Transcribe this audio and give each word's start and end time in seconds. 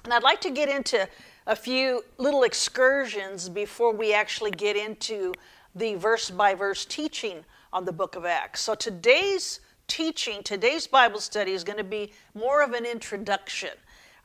And 0.03 0.11
I'd 0.11 0.23
like 0.23 0.41
to 0.41 0.49
get 0.49 0.67
into 0.67 1.07
a 1.45 1.55
few 1.55 2.03
little 2.17 2.41
excursions 2.41 3.49
before 3.49 3.93
we 3.93 4.13
actually 4.13 4.51
get 4.51 4.75
into 4.75 5.31
the 5.75 5.93
verse 5.93 6.31
by 6.31 6.55
verse 6.55 6.85
teaching 6.85 7.45
on 7.71 7.85
the 7.85 7.93
book 7.93 8.15
of 8.15 8.25
Acts. 8.25 8.61
So 8.61 8.73
today's 8.73 9.59
teaching, 9.87 10.43
today's 10.43 10.87
Bible 10.87 11.19
study 11.19 11.51
is 11.51 11.63
going 11.63 11.77
to 11.77 11.83
be 11.83 12.11
more 12.33 12.61
of 12.61 12.73
an 12.73 12.85
introduction. 12.85 13.71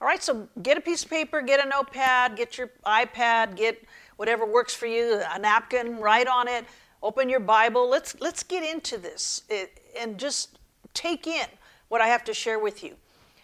All 0.01 0.09
right, 0.09 0.23
so 0.23 0.49
get 0.63 0.77
a 0.77 0.81
piece 0.81 1.05
of 1.05 1.11
paper, 1.11 1.41
get 1.43 1.64
a 1.64 1.69
notepad, 1.69 2.36
get 2.36 2.59
your 2.59 2.71
iPad, 2.85 3.57
get 3.57 3.85
whatever 4.17 4.45
works 4.45 4.75
for 4.75 4.86
you, 4.86 5.22
a 5.33 5.39
napkin, 5.39 5.99
write 5.99 6.27
on 6.27 6.49
it, 6.49 6.64
open 7.03 7.29
your 7.29 7.41
Bible. 7.41 7.89
Let's 7.89 8.21
let's 8.21 8.43
get 8.43 8.64
into 8.64 8.99
this 8.99 9.43
eh, 9.50 9.67
and 9.99 10.19
just 10.19 10.59
take 10.95 11.27
in 11.27 11.46
what 11.89 12.00
I 12.00 12.08
have 12.08 12.25
to 12.25 12.35
share 12.35 12.58
with 12.58 12.83
you. 12.83 12.97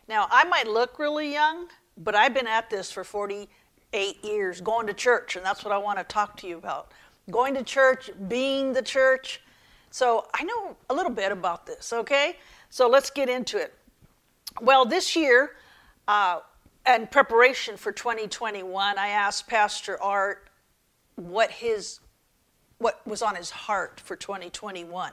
Now, 0.09 0.27
I 0.31 0.45
might 0.45 0.67
look 0.67 0.99
really 0.99 1.33
young, 1.33 1.69
but 1.97 2.15
I've 2.15 2.35
been 2.35 2.47
at 2.47 2.71
this 2.71 2.91
for 2.91 3.05
48 3.05 4.25
years, 4.25 4.61
going 4.61 4.87
to 4.87 4.95
church, 4.95 5.37
and 5.37 5.45
that's 5.45 5.65
what 5.65 5.73
I 5.73 5.79
want 5.79 5.99
to 5.99 6.05
talk 6.05 6.37
to 6.39 6.47
you 6.47 6.57
about. 6.57 6.93
Going 7.31 7.55
to 7.55 7.63
church, 7.63 8.11
being 8.27 8.73
the 8.73 8.83
church. 8.83 9.43
So 9.91 10.27
I 10.35 10.45
know 10.45 10.77
a 10.91 10.95
little 10.95 11.13
bit 11.13 11.33
about 11.33 11.67
this, 11.67 11.93
okay? 11.93 12.37
So 12.71 12.89
let's 12.89 13.11
get 13.11 13.29
into 13.29 13.59
it. 13.59 13.75
Well, 14.61 14.85
this 14.85 15.17
year, 15.17 15.53
uh, 16.07 16.41
in 16.87 17.07
preparation 17.07 17.77
for 17.77 17.93
2021, 17.93 18.99
I 18.99 19.09
asked 19.09 19.47
Pastor 19.47 20.01
Art 20.03 20.49
what 21.17 21.51
his 21.51 22.01
what 22.79 23.05
was 23.05 23.23
on 23.23 23.35
his 23.35 23.51
heart 23.51 24.01
for 24.01 24.15
2021. 24.15 25.13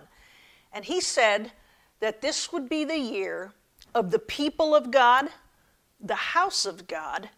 And 0.71 0.85
he 0.85 1.01
said 1.01 1.51
that 1.99 2.21
this 2.21 2.51
would 2.53 2.69
be 2.69 2.85
the 2.85 2.99
year 2.99 3.53
of 3.95 4.11
the 4.11 4.19
people 4.19 4.75
of 4.75 4.91
God, 4.91 5.29
the 5.99 6.15
house 6.15 6.67
of 6.67 6.85
God, 6.85 7.29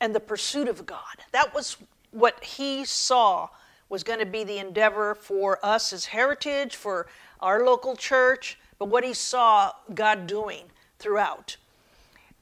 and 0.00 0.14
the 0.14 0.20
pursuit 0.20 0.68
of 0.68 0.86
God. 0.86 1.24
That 1.32 1.52
was 1.52 1.76
what 2.12 2.42
he 2.44 2.84
saw 2.84 3.48
was 3.88 4.04
going 4.04 4.18
to 4.18 4.26
be 4.26 4.44
the 4.44 4.58
endeavor 4.58 5.14
for 5.14 5.64
us 5.64 5.92
as 5.92 6.06
heritage, 6.06 6.76
for 6.76 7.06
our 7.40 7.64
local 7.64 7.96
church, 7.96 8.58
but 8.78 8.86
what 8.86 9.04
he 9.04 9.14
saw 9.14 9.72
God 9.94 10.26
doing 10.26 10.64
throughout. 10.98 11.56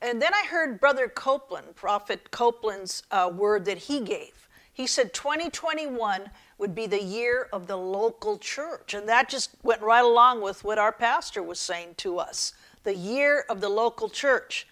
And 0.03 0.21
then 0.21 0.35
I 0.35 0.47
heard 0.47 0.81
Brother 0.81 1.09
Copeland, 1.09 1.75
Prophet 1.75 2.31
Copeland's 2.31 3.03
uh, 3.11 3.31
word 3.35 3.65
that 3.65 3.79
he 3.79 4.01
gave. 4.01 4.49
He 4.73 4.87
said 4.87 5.15
2021 5.15 6.31
would 6.59 6.75
be 6.75 6.87
the 6.87 7.03
year 7.03 7.49
of 7.53 7.67
the 7.67 7.77
local 7.77 8.39
church. 8.39 8.93
And 8.93 9.09
that 9.09 9.29
just 9.29 9.51
went 9.63 9.81
right 9.81 10.05
along 10.05 10.43
with 10.43 10.65
what 10.65 10.79
our 10.79 10.93
pastor 10.93 11.43
was 11.43 11.59
saying 11.59 11.95
to 11.99 12.19
us 12.19 12.53
the 12.83 12.95
year 12.95 13.45
of 13.49 13.61
the 13.61 13.69
local 13.69 14.09
church. 14.09 14.67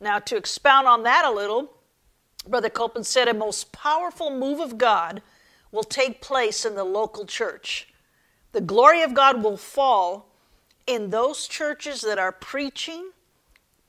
Now, 0.00 0.18
to 0.18 0.36
expound 0.36 0.88
on 0.88 1.04
that 1.04 1.24
a 1.24 1.30
little, 1.30 1.70
Brother 2.48 2.68
Copeland 2.68 3.06
said 3.06 3.28
a 3.28 3.34
most 3.34 3.70
powerful 3.70 4.30
move 4.30 4.58
of 4.60 4.76
God 4.76 5.22
will 5.72 5.84
take 5.84 6.20
place 6.20 6.64
in 6.64 6.74
the 6.74 6.84
local 6.84 7.24
church. 7.24 7.88
The 8.52 8.60
glory 8.60 9.02
of 9.02 9.14
God 9.14 9.42
will 9.42 9.56
fall 9.56 10.28
in 10.86 11.10
those 11.10 11.46
churches 11.46 12.00
that 12.00 12.18
are 12.18 12.32
preaching, 12.32 13.10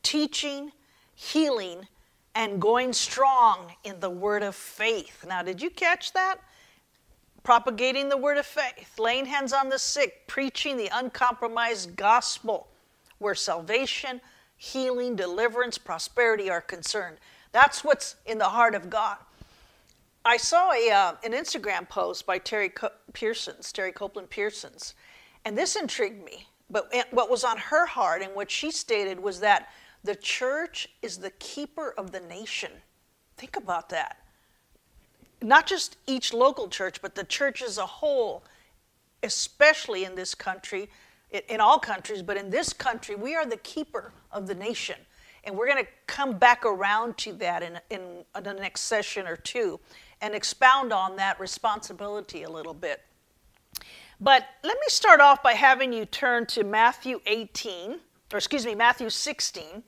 teaching, 0.04 0.72
healing, 1.16 1.88
and 2.36 2.62
going 2.62 2.94
strong 2.94 3.74
in 3.84 4.00
the 4.00 4.10
word 4.10 4.44
of 4.44 4.56
faith. 4.56 5.26
Now, 5.28 5.42
did 5.42 5.62
you 5.62 5.70
catch 5.70 6.14
that? 6.14 6.38
Propagating 7.44 8.10
the 8.10 8.18
word 8.18 8.38
of 8.38 8.46
faith, 8.46 9.00
laying 9.00 9.26
hands 9.26 9.52
on 9.52 9.70
the 9.70 9.80
sick, 9.80 10.28
preaching 10.28 10.78
the 10.78 10.90
uncompromised 10.94 11.96
gospel 11.96 12.68
where 13.18 13.36
salvation, 13.36 14.22
healing, 14.58 15.16
deliverance, 15.16 15.78
prosperity 15.78 16.50
are 16.50 16.62
concerned. 16.62 17.18
That's 17.52 17.84
what's 17.84 18.16
in 18.26 18.38
the 18.38 18.46
heart 18.46 18.76
of 18.76 18.90
God. 18.90 19.18
I 20.24 20.38
saw 20.38 20.72
a, 20.72 20.92
uh, 20.92 21.14
an 21.24 21.32
Instagram 21.34 21.90
post 21.90 22.26
by 22.26 22.38
Terri 22.38 22.74
Co- 22.74 22.92
Pearsons, 23.14 23.74
Terri 23.74 23.94
Copeland 23.94 24.30
Pearsons, 24.30 24.94
and 25.46 25.58
this 25.58 25.76
intrigued 25.76 26.24
me. 26.24 26.48
But 26.70 26.94
what 27.12 27.30
was 27.30 27.44
on 27.44 27.58
her 27.58 27.86
heart 27.86 28.22
and 28.22 28.34
what 28.34 28.50
she 28.50 28.72
stated 28.72 29.20
was 29.20 29.40
that 29.42 29.70
the 30.04 30.16
church 30.16 30.88
is 31.02 31.18
the 31.18 31.32
keeper 31.32 31.94
of 31.98 32.12
the 32.12 32.22
nation. 32.22 32.72
Think 33.36 33.58
about 33.58 33.90
that. 33.90 34.20
Not 35.42 35.68
just 35.68 35.98
each 36.08 36.34
local 36.34 36.70
church, 36.70 37.02
but 37.02 37.16
the 37.16 37.24
church 37.24 37.62
as 37.62 37.78
a 37.78 37.86
whole, 37.86 38.44
especially 39.24 40.06
in 40.06 40.16
this 40.16 40.34
country, 40.34 40.90
in 41.50 41.60
all 41.60 41.80
countries, 41.80 42.22
but 42.22 42.38
in 42.38 42.50
this 42.50 42.72
country, 42.72 43.16
we 43.16 43.36
are 43.36 43.46
the 43.46 43.58
keeper 43.58 44.14
of 44.32 44.48
the 44.48 44.56
nation. 44.56 44.98
And 45.44 45.58
we're 45.58 45.68
going 45.68 45.84
to 45.84 45.90
come 46.06 46.38
back 46.38 46.66
around 46.66 47.18
to 47.20 47.34
that 47.34 47.64
in, 47.64 47.80
in, 47.90 48.24
in 48.36 48.44
the 48.44 48.54
next 48.54 48.82
session 48.82 49.28
or 49.28 49.36
two 49.36 49.80
and 50.22 50.36
expound 50.36 50.94
on 50.94 51.16
that 51.18 51.40
responsibility 51.40 52.44
a 52.44 52.50
little 52.50 52.74
bit. 52.74 53.02
But 54.20 54.46
let 54.64 54.78
me 54.78 54.86
start 54.88 55.20
off 55.20 55.42
by 55.42 55.54
having 55.54 55.92
you 55.92 56.06
turn 56.06 56.46
to 56.48 56.64
Matthew 56.64 57.22
18, 57.26 58.00
or 58.32 58.38
excuse 58.38 58.66
me, 58.66 58.76
Matthew 58.76 59.10
16. 59.10 59.84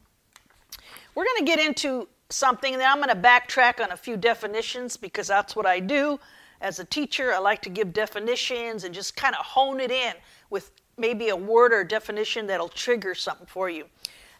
We're 1.13 1.25
going 1.25 1.37
to 1.37 1.45
get 1.45 1.59
into 1.59 2.07
something, 2.29 2.73
and 2.73 2.81
then 2.81 2.89
I'm 2.89 2.97
going 2.97 3.09
to 3.09 3.15
backtrack 3.15 3.83
on 3.83 3.91
a 3.91 3.97
few 3.97 4.17
definitions 4.17 4.97
because 4.97 5.27
that's 5.27 5.55
what 5.55 5.67
I 5.67 5.79
do 5.79 6.19
as 6.61 6.79
a 6.79 6.85
teacher. 6.85 7.31
I 7.31 7.37
like 7.37 7.61
to 7.61 7.69
give 7.69 7.93
definitions 7.93 8.83
and 8.83 8.93
just 8.93 9.15
kind 9.15 9.35
of 9.35 9.45
hone 9.45 9.79
it 9.79 9.91
in 9.91 10.13
with 10.49 10.71
maybe 10.97 11.29
a 11.29 11.35
word 11.35 11.71
or 11.71 11.83
definition 11.83 12.47
that'll 12.47 12.69
trigger 12.69 13.13
something 13.13 13.47
for 13.47 13.69
you. 13.69 13.85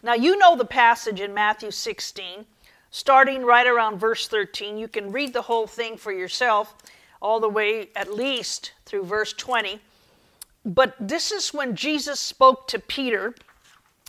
Now, 0.02 0.14
you 0.14 0.36
know 0.36 0.56
the 0.56 0.64
passage 0.64 1.20
in 1.20 1.32
Matthew 1.32 1.70
16, 1.70 2.44
starting 2.94 3.44
right 3.44 3.66
around 3.66 3.98
verse 3.98 4.28
13. 4.28 4.78
You 4.78 4.86
can 4.86 5.10
read 5.10 5.32
the 5.32 5.42
whole 5.42 5.66
thing 5.66 5.96
for 5.96 6.12
yourself, 6.12 6.76
all 7.20 7.40
the 7.40 7.48
way 7.48 7.88
at 7.96 8.14
least 8.14 8.72
through 8.86 9.02
verse 9.02 9.32
20. 9.32 9.80
But 10.64 10.94
this 11.00 11.32
is 11.32 11.52
when 11.52 11.74
Jesus 11.74 12.20
spoke 12.20 12.68
to 12.68 12.78
Peter 12.78 13.34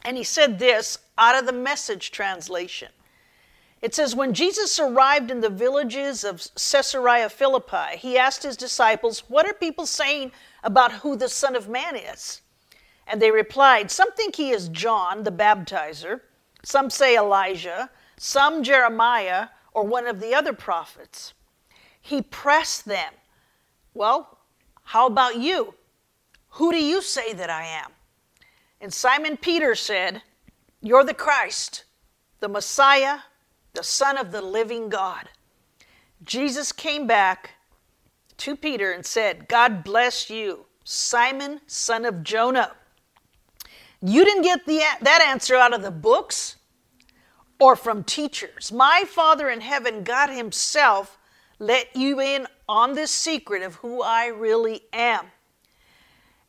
and 0.03 0.15
he 0.15 0.23
said 0.23 0.59
this 0.59 0.99
out 1.17 1.35
of 1.35 1.47
the 1.47 1.51
message 1.51 2.11
translation. 2.11 2.89
It 3.81 3.95
says, 3.95 4.15
When 4.15 4.35
Jesus 4.35 4.79
arrived 4.79 5.31
in 5.31 5.41
the 5.41 5.49
villages 5.49 6.23
of 6.23 6.47
Caesarea 6.53 7.29
Philippi, 7.29 7.97
he 7.97 8.19
asked 8.19 8.43
his 8.43 8.55
disciples, 8.55 9.23
What 9.27 9.47
are 9.47 9.53
people 9.55 9.87
saying 9.87 10.31
about 10.63 10.91
who 10.91 11.15
the 11.15 11.27
Son 11.27 11.55
of 11.55 11.67
Man 11.67 11.95
is? 11.95 12.41
And 13.07 13.19
they 13.19 13.31
replied, 13.31 13.89
Some 13.89 14.11
think 14.11 14.35
he 14.35 14.51
is 14.51 14.69
John 14.69 15.23
the 15.23 15.31
baptizer, 15.31 16.21
some 16.61 16.91
say 16.91 17.17
Elijah, 17.17 17.89
some 18.17 18.63
Jeremiah, 18.63 19.49
or 19.73 19.83
one 19.83 20.07
of 20.07 20.19
the 20.19 20.33
other 20.33 20.53
prophets. 20.53 21.33
He 22.01 22.21
pressed 22.21 22.85
them, 22.85 23.13
Well, 23.93 24.37
how 24.83 25.07
about 25.07 25.37
you? 25.37 25.75
Who 26.51 26.71
do 26.71 26.83
you 26.83 27.01
say 27.01 27.33
that 27.33 27.49
I 27.49 27.65
am? 27.65 27.91
And 28.79 28.93
Simon 28.93 29.37
Peter 29.37 29.75
said, 29.75 30.21
You're 30.81 31.03
the 31.03 31.13
Christ, 31.13 31.83
the 32.39 32.47
Messiah, 32.47 33.19
the 33.73 33.83
Son 33.83 34.17
of 34.17 34.31
the 34.31 34.41
living 34.41 34.89
God. 34.89 35.29
Jesus 36.23 36.71
came 36.71 37.05
back 37.05 37.51
to 38.37 38.55
Peter 38.55 38.91
and 38.91 39.05
said, 39.05 39.47
God 39.47 39.83
bless 39.83 40.29
you, 40.29 40.65
Simon, 40.83 41.61
son 41.67 42.05
of 42.05 42.23
Jonah. 42.23 42.71
You 44.01 44.23
didn't 44.23 44.43
get 44.43 44.65
the, 44.65 44.81
that 45.01 45.25
answer 45.27 45.55
out 45.55 45.73
of 45.73 45.81
the 45.81 45.91
books 45.91 46.57
or 47.59 47.75
from 47.75 48.03
teachers. 48.03 48.71
My 48.71 49.03
Father 49.07 49.49
in 49.49 49.61
heaven, 49.61 50.03
God 50.03 50.29
Himself, 50.29 51.17
let 51.59 51.95
you 51.95 52.19
in 52.19 52.47
on 52.67 52.93
this 52.93 53.11
secret 53.11 53.63
of 53.63 53.75
who 53.75 54.01
I 54.01 54.27
really 54.27 54.81
am. 54.91 55.27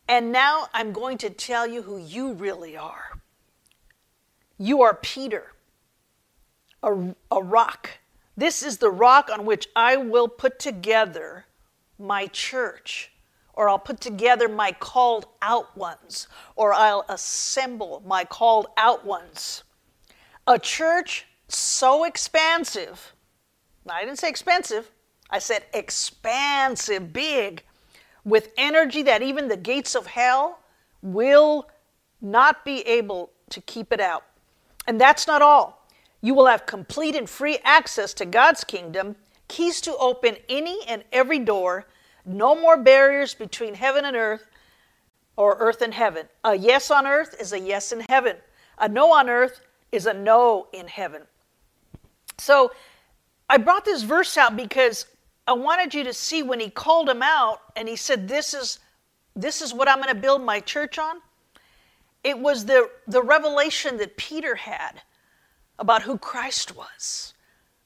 And 0.08 0.32
now 0.32 0.68
I'm 0.72 0.92
going 0.92 1.18
to 1.18 1.30
tell 1.30 1.66
you 1.66 1.82
who 1.82 1.98
you 1.98 2.32
really 2.32 2.76
are. 2.76 3.20
You 4.58 4.82
are 4.82 4.94
Peter, 4.94 5.52
a, 6.82 7.14
a 7.30 7.42
rock. 7.42 7.90
This 8.36 8.62
is 8.62 8.78
the 8.78 8.90
rock 8.90 9.30
on 9.32 9.44
which 9.44 9.68
I 9.74 9.96
will 9.96 10.28
put 10.28 10.58
together 10.58 11.46
my 11.98 12.26
church, 12.28 13.12
or 13.54 13.68
I'll 13.68 13.78
put 13.78 14.00
together 14.00 14.48
my 14.48 14.72
called 14.72 15.26
out 15.42 15.76
ones, 15.76 16.28
or 16.54 16.72
I'll 16.72 17.04
assemble 17.08 18.02
my 18.06 18.24
called 18.24 18.68
out 18.76 19.04
ones. 19.04 19.64
A 20.48 20.58
church 20.58 21.26
so 21.48 22.04
expansive, 22.04 23.12
I 23.88 24.04
didn't 24.04 24.18
say 24.18 24.28
expensive, 24.28 24.90
I 25.28 25.40
said 25.40 25.64
expansive, 25.74 27.12
big, 27.12 27.64
with 28.24 28.52
energy 28.56 29.02
that 29.02 29.22
even 29.22 29.48
the 29.48 29.56
gates 29.56 29.96
of 29.96 30.06
hell 30.06 30.60
will 31.02 31.68
not 32.20 32.64
be 32.64 32.80
able 32.82 33.30
to 33.50 33.60
keep 33.60 33.92
it 33.92 34.00
out. 34.00 34.24
And 34.86 35.00
that's 35.00 35.26
not 35.26 35.42
all. 35.42 35.86
You 36.22 36.34
will 36.34 36.46
have 36.46 36.64
complete 36.64 37.16
and 37.16 37.28
free 37.28 37.58
access 37.64 38.14
to 38.14 38.24
God's 38.24 38.62
kingdom, 38.62 39.16
keys 39.48 39.80
to 39.82 39.96
open 39.96 40.36
any 40.48 40.80
and 40.86 41.02
every 41.12 41.40
door, 41.40 41.86
no 42.24 42.54
more 42.54 42.76
barriers 42.76 43.34
between 43.34 43.74
heaven 43.74 44.04
and 44.04 44.16
earth 44.16 44.46
or 45.36 45.56
earth 45.58 45.82
and 45.82 45.94
heaven. 45.94 46.26
A 46.44 46.54
yes 46.54 46.90
on 46.90 47.06
earth 47.06 47.36
is 47.40 47.52
a 47.52 47.58
yes 47.58 47.92
in 47.92 48.00
heaven. 48.08 48.36
A 48.78 48.88
no 48.88 49.12
on 49.12 49.28
earth 49.28 49.60
is 49.92 50.06
a 50.06 50.14
no 50.14 50.68
in 50.72 50.88
heaven. 50.88 51.22
So 52.38 52.72
I 53.48 53.58
brought 53.58 53.84
this 53.84 54.02
verse 54.02 54.36
out 54.36 54.56
because 54.56 55.06
I 55.46 55.52
wanted 55.52 55.94
you 55.94 56.04
to 56.04 56.12
see 56.12 56.42
when 56.42 56.60
he 56.60 56.68
called 56.68 57.08
him 57.08 57.22
out 57.22 57.60
and 57.76 57.88
he 57.88 57.96
said, 57.96 58.28
This 58.28 58.52
is 58.52 58.80
this 59.36 59.60
is 59.60 59.74
what 59.74 59.88
I'm 59.88 60.00
going 60.00 60.12
to 60.14 60.20
build 60.20 60.42
my 60.42 60.60
church 60.60 60.98
on. 60.98 61.20
It 62.24 62.38
was 62.38 62.64
the, 62.64 62.90
the 63.06 63.22
revelation 63.22 63.98
that 63.98 64.16
Peter 64.16 64.54
had 64.54 65.02
about 65.78 66.02
who 66.02 66.16
Christ 66.16 66.74
was. 66.74 67.34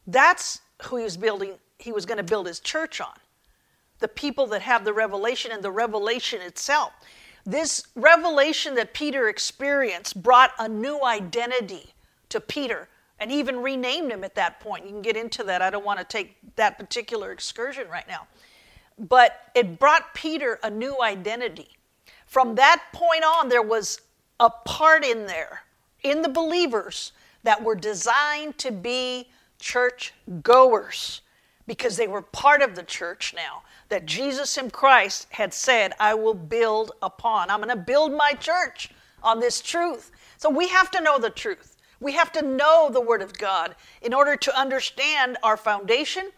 That's 0.07 0.61
who 0.85 0.97
he 0.99 1.05
was 1.05 1.17
building, 1.17 1.55
he 1.79 1.93
was 1.93 2.07
going 2.07 2.19
to 2.19 2.25
build 2.25 2.47
his 2.47 2.61
church 2.61 3.01
on. 3.01 3.13
The 3.99 4.09
people 4.09 4.47
that 4.47 4.63
have 4.63 4.85
the 4.85 4.93
revelation 4.93 5.51
and 5.53 5.63
the 5.63 5.73
revelation 5.73 6.41
itself. 6.41 6.93
This 7.45 7.85
revelation 7.95 8.75
that 8.75 8.95
Peter 8.95 9.29
experienced 9.29 10.23
brought 10.23 10.53
a 10.59 10.69
new 10.69 11.05
identity 11.05 11.95
to 12.29 12.41
Peter 12.41 12.89
and 13.19 13.31
even 13.31 13.61
renamed 13.63 14.13
him 14.13 14.25
at 14.25 14.35
that 14.35 14.61
point. 14.61 14.85
You 14.85 14.91
can 14.91 15.03
get 15.03 15.17
into 15.17 15.43
that. 15.45 15.63
I 15.63 15.71
don't 15.71 15.85
want 15.85 15.99
to 15.99 16.05
take 16.05 16.37
that 16.57 16.79
particular 16.79 17.33
excursion 17.33 17.89
right 17.89 18.09
now. 18.09 18.27
But 18.99 19.51
it 19.55 19.79
brought 19.79 20.15
Peter 20.15 20.59
a 20.63 20.71
new 20.71 21.01
identity. 21.03 21.69
From 22.27 22.55
that 22.57 22.83
point 22.93 23.25
on, 23.25 23.49
there 23.49 23.63
was 23.63 24.01
a 24.39 24.51
part 24.51 25.05
in 25.05 25.27
there, 25.27 25.63
in 26.03 26.23
the 26.23 26.29
believers, 26.29 27.13
that 27.43 27.63
were 27.63 27.75
designed 27.75 28.59
to 28.59 28.71
be 28.71 29.29
church 29.59 30.13
goers 30.43 31.21
because 31.67 31.97
they 31.97 32.09
were 32.09 32.23
part 32.23 32.63
of 32.63 32.75
the 32.75 32.83
church 32.83 33.35
now 33.35 33.63
that 33.91 34.07
Jesus 34.07 34.57
in 34.57 34.71
Christ 34.71 35.27
had 35.31 35.53
said, 35.53 35.93
I 36.01 36.15
will 36.15 36.35
build 36.35 36.93
upon. 37.03 37.51
I'm 37.51 37.61
going 37.61 37.69
to 37.69 37.77
build 37.77 38.13
my 38.13 38.33
church 38.33 38.91
on 39.23 39.41
this 39.41 39.61
truth. 39.61 40.11
So 40.39 40.49
we 40.49 40.69
have 40.69 40.91
to 40.93 41.01
know 41.01 41.19
the 41.19 41.31
truth. 41.31 41.77
We 42.01 42.13
have 42.13 42.33
to 42.33 42.43
know 42.43 42.89
the 42.91 43.01
Word 43.01 43.21
of 43.21 43.37
God 43.37 43.77
in 44.01 44.15
order 44.15 44.37
to 44.37 44.59
understand 44.59 45.37
our 45.43 45.57
foundation 45.57 46.31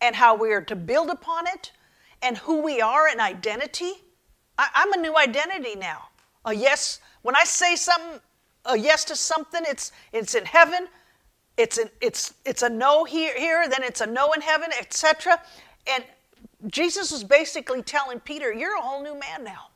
and 0.00 0.14
how 0.14 0.36
we 0.36 0.52
are 0.52 0.62
to 0.62 0.76
build 0.76 1.10
upon 1.10 1.46
it 1.48 1.72
and 2.22 2.38
who 2.38 2.62
we 2.62 2.80
are 2.80 3.08
and 3.08 3.20
identity. 3.20 3.92
I, 4.56 4.68
am 4.74 4.92
a 4.92 4.96
new 4.96 5.16
identity 5.16 5.74
now. 5.74 6.08
A 6.44 6.54
yes, 6.54 7.00
when 7.22 7.34
I 7.34 7.44
say 7.44 7.74
something, 7.74 8.20
a 8.64 8.76
yes 8.76 9.04
to 9.06 9.16
something, 9.16 9.62
it's, 9.66 9.92
it's 10.12 10.34
in 10.34 10.44
heaven. 10.44 10.86
It's, 11.56 11.78
an, 11.78 11.90
it's, 12.00 12.34
it's 12.44 12.62
a 12.62 12.68
no 12.68 13.04
here, 13.04 13.36
here, 13.36 13.68
then 13.68 13.82
it's 13.82 14.00
a 14.00 14.06
no 14.06 14.32
in 14.32 14.40
heaven, 14.40 14.70
etc. 14.78 15.40
And 15.92 16.04
Jesus 16.66 17.12
was 17.12 17.24
basically 17.24 17.82
telling 17.82 18.20
Peter, 18.20 18.52
You're 18.52 18.76
a 18.76 18.80
whole 18.80 19.02
new 19.02 19.18
man 19.18 19.44
now. 19.44 19.68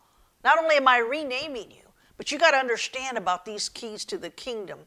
Not 0.45 0.59
only 0.59 0.77
am 0.77 0.89
I 0.89 0.99
renaming 0.99 1.71
you, 1.71 1.83
but 2.17 2.33
you 2.33 2.39
got 2.39 2.51
to 2.53 2.57
understand 2.57 3.17
about 3.17 3.45
these 3.45 3.69
keys 3.69 4.05
to 4.07 4.19
the 4.19 4.31
kingdom. 4.31 4.81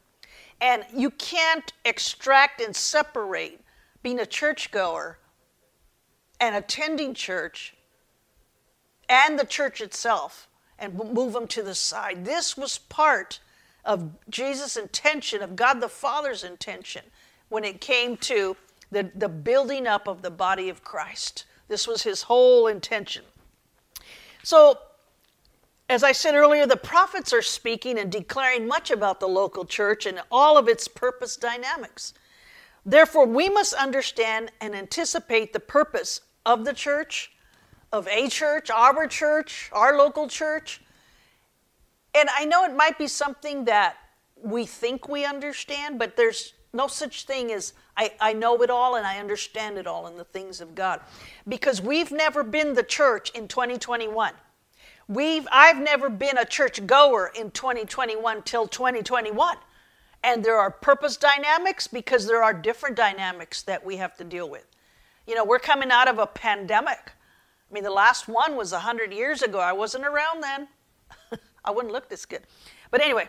And 0.60 0.84
you 0.94 1.10
can't 1.10 1.72
extract 1.84 2.60
and 2.60 2.74
separate 2.74 3.60
being 4.02 4.20
a 4.20 4.26
churchgoer 4.26 5.18
and 6.40 6.54
attending 6.54 7.14
church 7.14 7.74
and 9.08 9.38
the 9.38 9.44
church 9.44 9.80
itself 9.80 10.48
and 10.78 10.94
move 10.94 11.32
them 11.32 11.46
to 11.48 11.62
the 11.62 11.74
side. 11.74 12.24
This 12.24 12.56
was 12.56 12.78
part 12.78 13.40
of 13.84 14.10
Jesus' 14.28 14.76
intention, 14.76 15.42
of 15.42 15.56
God 15.56 15.80
the 15.80 15.88
Father's 15.88 16.44
intention, 16.44 17.02
when 17.48 17.64
it 17.64 17.80
came 17.80 18.16
to 18.18 18.56
the, 18.90 19.10
the 19.14 19.28
building 19.28 19.86
up 19.86 20.06
of 20.06 20.22
the 20.22 20.30
body 20.30 20.68
of 20.68 20.84
Christ. 20.84 21.45
This 21.68 21.86
was 21.88 22.02
his 22.02 22.22
whole 22.22 22.66
intention. 22.66 23.24
So, 24.42 24.78
as 25.88 26.02
I 26.02 26.12
said 26.12 26.34
earlier, 26.34 26.66
the 26.66 26.76
prophets 26.76 27.32
are 27.32 27.42
speaking 27.42 27.98
and 27.98 28.10
declaring 28.10 28.66
much 28.66 28.90
about 28.90 29.20
the 29.20 29.28
local 29.28 29.64
church 29.64 30.06
and 30.06 30.20
all 30.30 30.58
of 30.58 30.68
its 30.68 30.88
purpose 30.88 31.36
dynamics. 31.36 32.12
Therefore, 32.84 33.26
we 33.26 33.48
must 33.48 33.74
understand 33.74 34.50
and 34.60 34.74
anticipate 34.74 35.52
the 35.52 35.60
purpose 35.60 36.20
of 36.44 36.64
the 36.64 36.72
church, 36.72 37.32
of 37.92 38.06
a 38.08 38.28
church, 38.28 38.70
our 38.70 39.06
church, 39.06 39.70
our 39.72 39.96
local 39.96 40.28
church. 40.28 40.80
And 42.14 42.28
I 42.36 42.44
know 42.44 42.64
it 42.64 42.74
might 42.74 42.98
be 42.98 43.08
something 43.08 43.64
that 43.64 43.96
we 44.40 44.66
think 44.66 45.08
we 45.08 45.24
understand, 45.24 45.98
but 45.98 46.16
there's 46.16 46.52
no 46.76 46.86
such 46.86 47.24
thing 47.24 47.50
as 47.50 47.72
I, 47.96 48.12
I 48.20 48.32
know 48.34 48.62
it 48.62 48.70
all 48.70 48.94
and 48.96 49.06
I 49.06 49.18
understand 49.18 49.78
it 49.78 49.86
all 49.86 50.06
in 50.06 50.16
the 50.16 50.24
things 50.24 50.60
of 50.60 50.74
God. 50.74 51.00
Because 51.48 51.80
we've 51.80 52.12
never 52.12 52.44
been 52.44 52.74
the 52.74 52.82
church 52.82 53.30
in 53.30 53.48
2021. 53.48 54.34
We've 55.08 55.46
I've 55.50 55.78
never 55.78 56.10
been 56.10 56.36
a 56.36 56.44
church 56.44 56.86
goer 56.86 57.32
in 57.34 57.50
2021 57.52 58.42
till 58.42 58.66
2021. 58.66 59.56
And 60.22 60.44
there 60.44 60.56
are 60.56 60.70
purpose 60.70 61.16
dynamics 61.16 61.86
because 61.86 62.26
there 62.26 62.42
are 62.42 62.52
different 62.52 62.96
dynamics 62.96 63.62
that 63.62 63.84
we 63.84 63.96
have 63.96 64.16
to 64.16 64.24
deal 64.24 64.50
with. 64.50 64.66
You 65.26 65.34
know, 65.34 65.44
we're 65.44 65.58
coming 65.58 65.90
out 65.90 66.08
of 66.08 66.18
a 66.18 66.26
pandemic. 66.26 67.12
I 67.70 67.74
mean, 67.74 67.84
the 67.84 67.90
last 67.90 68.28
one 68.28 68.56
was 68.56 68.72
100 68.72 69.12
years 69.12 69.42
ago. 69.42 69.58
I 69.58 69.72
wasn't 69.72 70.04
around 70.04 70.42
then. 70.42 70.68
I 71.64 71.70
wouldn't 71.70 71.92
look 71.92 72.08
this 72.08 72.26
good. 72.26 72.42
But 72.90 73.02
anyway, 73.02 73.28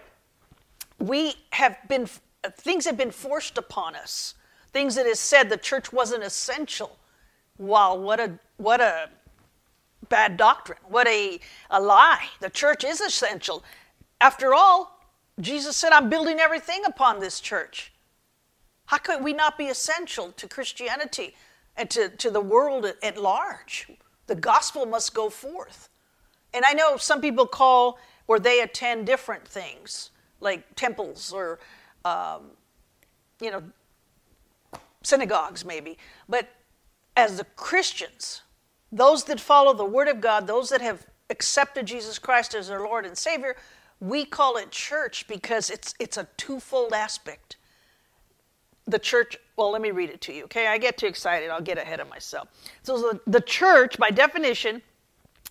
we 0.99 1.35
have 1.51 1.77
been 1.87 2.07
things 2.51 2.85
have 2.85 2.97
been 2.97 3.11
forced 3.11 3.57
upon 3.57 3.95
us. 3.95 4.35
Things 4.71 4.95
that 4.95 5.05
is 5.05 5.19
said 5.19 5.49
the 5.49 5.57
church 5.57 5.91
wasn't 5.91 6.23
essential. 6.23 6.97
Wow, 7.57 7.95
what 7.95 8.19
a 8.19 8.39
what 8.57 8.81
a 8.81 9.09
bad 10.09 10.37
doctrine. 10.37 10.79
What 10.87 11.07
a, 11.07 11.39
a 11.69 11.81
lie. 11.81 12.25
The 12.39 12.49
church 12.49 12.83
is 12.83 13.01
essential. 13.01 13.63
After 14.21 14.53
all, 14.53 14.99
Jesus 15.39 15.75
said, 15.75 15.91
I'm 15.91 16.09
building 16.09 16.39
everything 16.39 16.83
upon 16.85 17.19
this 17.19 17.39
church. 17.39 17.91
How 18.85 18.97
could 18.97 19.23
we 19.23 19.33
not 19.33 19.57
be 19.57 19.67
essential 19.67 20.31
to 20.31 20.47
Christianity 20.47 21.35
and 21.75 21.89
to, 21.89 22.09
to 22.09 22.31
the 22.31 22.41
world 22.41 22.85
at, 22.85 23.03
at 23.03 23.21
large? 23.21 23.87
The 24.27 24.35
gospel 24.35 24.85
must 24.85 25.13
go 25.13 25.29
forth. 25.29 25.89
And 26.53 26.63
I 26.65 26.73
know 26.73 26.97
some 26.97 27.21
people 27.21 27.45
call 27.45 27.99
where 28.25 28.39
they 28.39 28.61
attend 28.61 29.05
different 29.05 29.47
things, 29.47 30.11
like 30.39 30.75
temples 30.75 31.31
or 31.31 31.59
um, 32.07 32.41
you 33.41 33.51
know, 33.51 33.63
synagogues 35.03 35.65
maybe. 35.65 35.97
But 36.27 36.49
as 37.15 37.37
the 37.37 37.45
Christians, 37.55 38.41
those 38.91 39.23
that 39.25 39.39
follow 39.39 39.73
the 39.73 39.85
Word 39.85 40.07
of 40.07 40.21
God, 40.21 40.47
those 40.47 40.69
that 40.69 40.81
have 40.81 41.05
accepted 41.29 41.85
Jesus 41.85 42.19
Christ 42.19 42.55
as 42.55 42.67
their 42.67 42.79
Lord 42.79 43.05
and 43.05 43.17
Savior, 43.17 43.55
we 43.99 44.25
call 44.25 44.57
it 44.57 44.71
church 44.71 45.27
because 45.27 45.69
it's, 45.69 45.93
it's 45.99 46.17
a 46.17 46.27
twofold 46.37 46.93
aspect. 46.93 47.57
The 48.85 48.99
church, 48.99 49.37
well, 49.57 49.71
let 49.71 49.81
me 49.81 49.91
read 49.91 50.09
it 50.09 50.21
to 50.21 50.33
you, 50.33 50.45
okay? 50.45 50.67
I 50.67 50.77
get 50.77 50.97
too 50.97 51.07
excited, 51.07 51.49
I'll 51.49 51.61
get 51.61 51.77
ahead 51.77 51.99
of 51.99 52.09
myself. 52.09 52.47
So, 52.83 52.97
the, 52.97 53.19
the 53.27 53.41
church, 53.41 53.97
by 53.97 54.11
definition, 54.11 54.81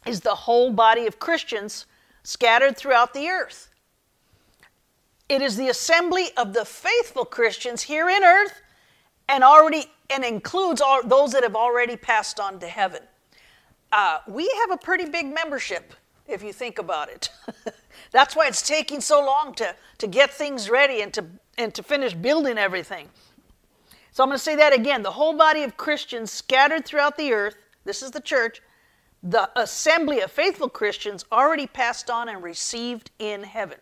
is 0.07 0.21
the 0.21 0.35
whole 0.35 0.71
body 0.71 1.07
of 1.07 1.19
Christians 1.19 1.87
scattered 2.23 2.77
throughout 2.77 3.13
the 3.13 3.29
earth. 3.29 3.69
It 5.29 5.43
is 5.43 5.57
the 5.57 5.69
assembly 5.69 6.29
of 6.37 6.53
the 6.53 6.65
faithful 6.65 7.25
Christians 7.25 7.83
here 7.83 8.09
in 8.09 8.23
earth 8.23 8.63
and 9.29 9.43
already 9.43 9.91
and 10.09 10.25
includes 10.25 10.81
all 10.81 11.03
those 11.03 11.33
that 11.33 11.43
have 11.43 11.57
already 11.57 11.97
passed 11.97 12.39
on 12.39 12.61
to 12.61 12.69
heaven. 12.69 13.03
Uh, 13.91 14.19
we 14.29 14.49
have 14.61 14.71
a 14.71 14.77
pretty 14.77 15.09
big 15.09 15.27
membership 15.27 15.95
if 16.29 16.43
you 16.43 16.53
think 16.53 16.79
about 16.79 17.09
it. 17.09 17.31
That's 18.13 18.37
why 18.37 18.47
it's 18.47 18.67
taking 18.67 19.01
so 19.01 19.25
long 19.25 19.55
to, 19.55 19.75
to 19.99 20.07
get 20.07 20.33
things 20.33 20.71
ready 20.71 21.03
and 21.03 21.13
to, 21.15 21.25
and 21.59 21.75
to 21.75 21.83
finish 21.83 22.15
building 22.15 22.59
everything. 22.59 23.09
So 24.13 24.23
I'm 24.23 24.29
going 24.29 24.39
to 24.39 24.43
say 24.43 24.57
that 24.57 24.73
again. 24.73 25.03
The 25.03 25.13
whole 25.13 25.37
body 25.37 25.63
of 25.63 25.77
Christians 25.77 26.31
scattered 26.31 26.85
throughout 26.85 27.17
the 27.17 27.33
earth, 27.33 27.57
this 27.85 28.03
is 28.03 28.13
the 28.13 28.21
church, 28.21 28.63
the 29.23 29.51
assembly 29.61 30.21
of 30.21 30.31
faithful 30.31 30.69
Christians 30.69 31.25
already 31.33 31.67
passed 31.67 32.11
on 32.11 32.29
and 32.29 32.43
received 32.43 33.11
in 33.19 33.43
heaven. 33.43 33.79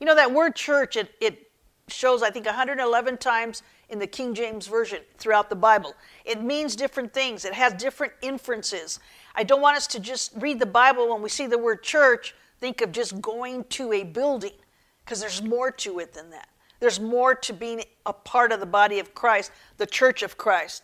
You 0.00 0.06
know, 0.06 0.14
that 0.14 0.32
word 0.32 0.54
church, 0.54 0.96
it, 0.96 1.14
it 1.20 1.50
shows, 1.88 2.22
I 2.22 2.30
think, 2.30 2.46
111 2.46 3.18
times 3.18 3.62
in 3.88 3.98
the 3.98 4.06
King 4.06 4.34
James 4.34 4.66
Version 4.66 5.00
throughout 5.16 5.48
the 5.48 5.56
Bible. 5.56 5.94
It 6.24 6.42
means 6.42 6.76
different 6.76 7.12
things, 7.12 7.44
it 7.44 7.54
has 7.54 7.72
different 7.74 8.12
inferences. 8.22 8.98
I 9.34 9.44
don't 9.44 9.60
want 9.60 9.76
us 9.76 9.86
to 9.88 10.00
just 10.00 10.32
read 10.36 10.58
the 10.58 10.66
Bible 10.66 11.10
when 11.12 11.22
we 11.22 11.28
see 11.28 11.46
the 11.46 11.58
word 11.58 11.82
church, 11.82 12.34
think 12.58 12.80
of 12.80 12.92
just 12.92 13.20
going 13.20 13.64
to 13.64 13.92
a 13.92 14.02
building, 14.02 14.54
because 15.04 15.20
there's 15.20 15.42
more 15.42 15.70
to 15.70 15.98
it 15.98 16.14
than 16.14 16.30
that. 16.30 16.48
There's 16.80 17.00
more 17.00 17.34
to 17.34 17.52
being 17.52 17.82
a 18.04 18.12
part 18.12 18.52
of 18.52 18.60
the 18.60 18.66
body 18.66 18.98
of 18.98 19.14
Christ, 19.14 19.50
the 19.78 19.86
church 19.86 20.22
of 20.22 20.36
Christ. 20.36 20.82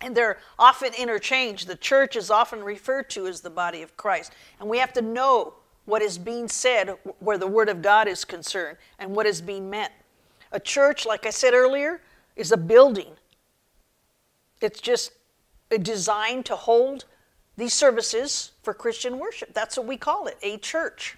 And 0.00 0.16
they're 0.16 0.38
often 0.58 0.92
interchanged. 0.94 1.66
The 1.66 1.76
church 1.76 2.16
is 2.16 2.30
often 2.30 2.62
referred 2.62 3.10
to 3.10 3.26
as 3.26 3.40
the 3.40 3.50
body 3.50 3.82
of 3.82 3.96
Christ. 3.96 4.32
And 4.58 4.68
we 4.68 4.78
have 4.78 4.92
to 4.94 5.02
know 5.02 5.54
what 5.90 6.02
is 6.02 6.16
being 6.18 6.48
said 6.48 6.94
where 7.18 7.38
the 7.38 7.46
Word 7.46 7.68
of 7.68 7.82
God 7.82 8.08
is 8.08 8.24
concerned 8.24 8.78
and 8.98 9.14
what 9.14 9.26
is 9.26 9.42
being 9.42 9.68
meant. 9.68 9.92
A 10.52 10.60
church, 10.60 11.04
like 11.04 11.26
I 11.26 11.30
said 11.30 11.52
earlier, 11.54 12.00
is 12.36 12.52
a 12.52 12.56
building. 12.56 13.12
It's 14.60 14.80
just 14.80 15.12
designed 15.82 16.46
to 16.46 16.56
hold 16.56 17.04
these 17.56 17.74
services 17.74 18.52
for 18.62 18.72
Christian 18.72 19.18
worship. 19.18 19.52
That's 19.52 19.76
what 19.76 19.86
we 19.86 19.96
call 19.96 20.26
it, 20.26 20.38
a 20.42 20.56
church. 20.58 21.16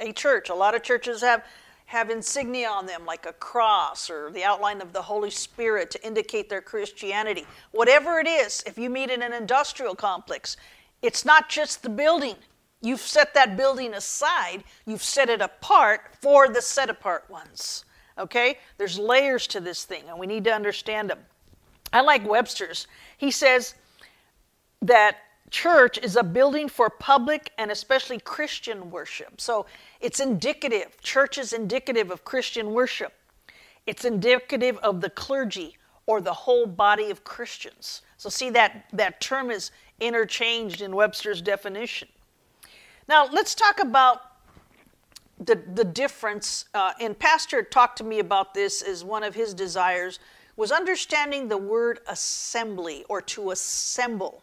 A 0.00 0.12
church. 0.12 0.50
A 0.50 0.54
lot 0.54 0.74
of 0.74 0.82
churches 0.82 1.22
have 1.22 1.42
have 1.86 2.10
insignia 2.10 2.68
on 2.68 2.84
them 2.86 3.06
like 3.06 3.26
a 3.26 3.32
cross 3.32 4.10
or 4.10 4.30
the 4.32 4.42
outline 4.42 4.80
of 4.80 4.92
the 4.92 5.02
Holy 5.02 5.30
Spirit 5.30 5.88
to 5.92 6.04
indicate 6.04 6.48
their 6.48 6.60
Christianity. 6.60 7.46
Whatever 7.70 8.18
it 8.18 8.26
is, 8.26 8.62
if 8.66 8.76
you 8.76 8.90
meet 8.90 9.08
in 9.08 9.22
an 9.22 9.32
industrial 9.32 9.94
complex, 9.94 10.56
it's 11.00 11.24
not 11.24 11.48
just 11.48 11.84
the 11.84 11.88
building. 11.88 12.34
You've 12.86 13.00
set 13.00 13.34
that 13.34 13.56
building 13.56 13.94
aside, 13.94 14.62
you've 14.86 15.02
set 15.02 15.28
it 15.28 15.40
apart 15.40 16.02
for 16.20 16.48
the 16.48 16.62
set 16.62 16.88
apart 16.88 17.28
ones. 17.28 17.84
Okay? 18.16 18.58
There's 18.78 18.96
layers 18.96 19.48
to 19.48 19.60
this 19.60 19.84
thing, 19.84 20.04
and 20.08 20.20
we 20.20 20.28
need 20.28 20.44
to 20.44 20.52
understand 20.52 21.10
them. 21.10 21.18
I 21.92 22.02
like 22.02 22.24
Webster's. 22.24 22.86
He 23.18 23.32
says 23.32 23.74
that 24.82 25.16
church 25.50 25.98
is 25.98 26.14
a 26.14 26.22
building 26.22 26.68
for 26.68 26.88
public 26.88 27.50
and 27.58 27.72
especially 27.72 28.20
Christian 28.20 28.88
worship. 28.92 29.40
So 29.40 29.66
it's 30.00 30.20
indicative. 30.20 31.00
Church 31.02 31.38
is 31.38 31.52
indicative 31.52 32.12
of 32.12 32.24
Christian 32.24 32.72
worship. 32.72 33.14
It's 33.88 34.04
indicative 34.04 34.78
of 34.78 35.00
the 35.00 35.10
clergy 35.10 35.76
or 36.06 36.20
the 36.20 36.32
whole 36.32 36.66
body 36.66 37.10
of 37.10 37.24
Christians. 37.24 38.02
So 38.16 38.28
see 38.28 38.50
that 38.50 38.84
that 38.92 39.20
term 39.20 39.50
is 39.50 39.72
interchanged 39.98 40.82
in 40.82 40.94
Webster's 40.94 41.42
definition. 41.42 42.06
Now 43.08 43.28
let's 43.30 43.54
talk 43.54 43.80
about 43.80 44.22
the 45.38 45.62
the 45.74 45.84
difference. 45.84 46.66
Uh, 46.74 46.92
and 47.00 47.18
Pastor 47.18 47.62
talked 47.62 47.98
to 47.98 48.04
me 48.04 48.18
about 48.18 48.54
this 48.54 48.82
as 48.82 49.04
one 49.04 49.22
of 49.22 49.34
his 49.34 49.54
desires 49.54 50.18
was 50.56 50.72
understanding 50.72 51.48
the 51.48 51.58
word 51.58 52.00
assembly 52.08 53.04
or 53.08 53.20
to 53.20 53.50
assemble 53.50 54.42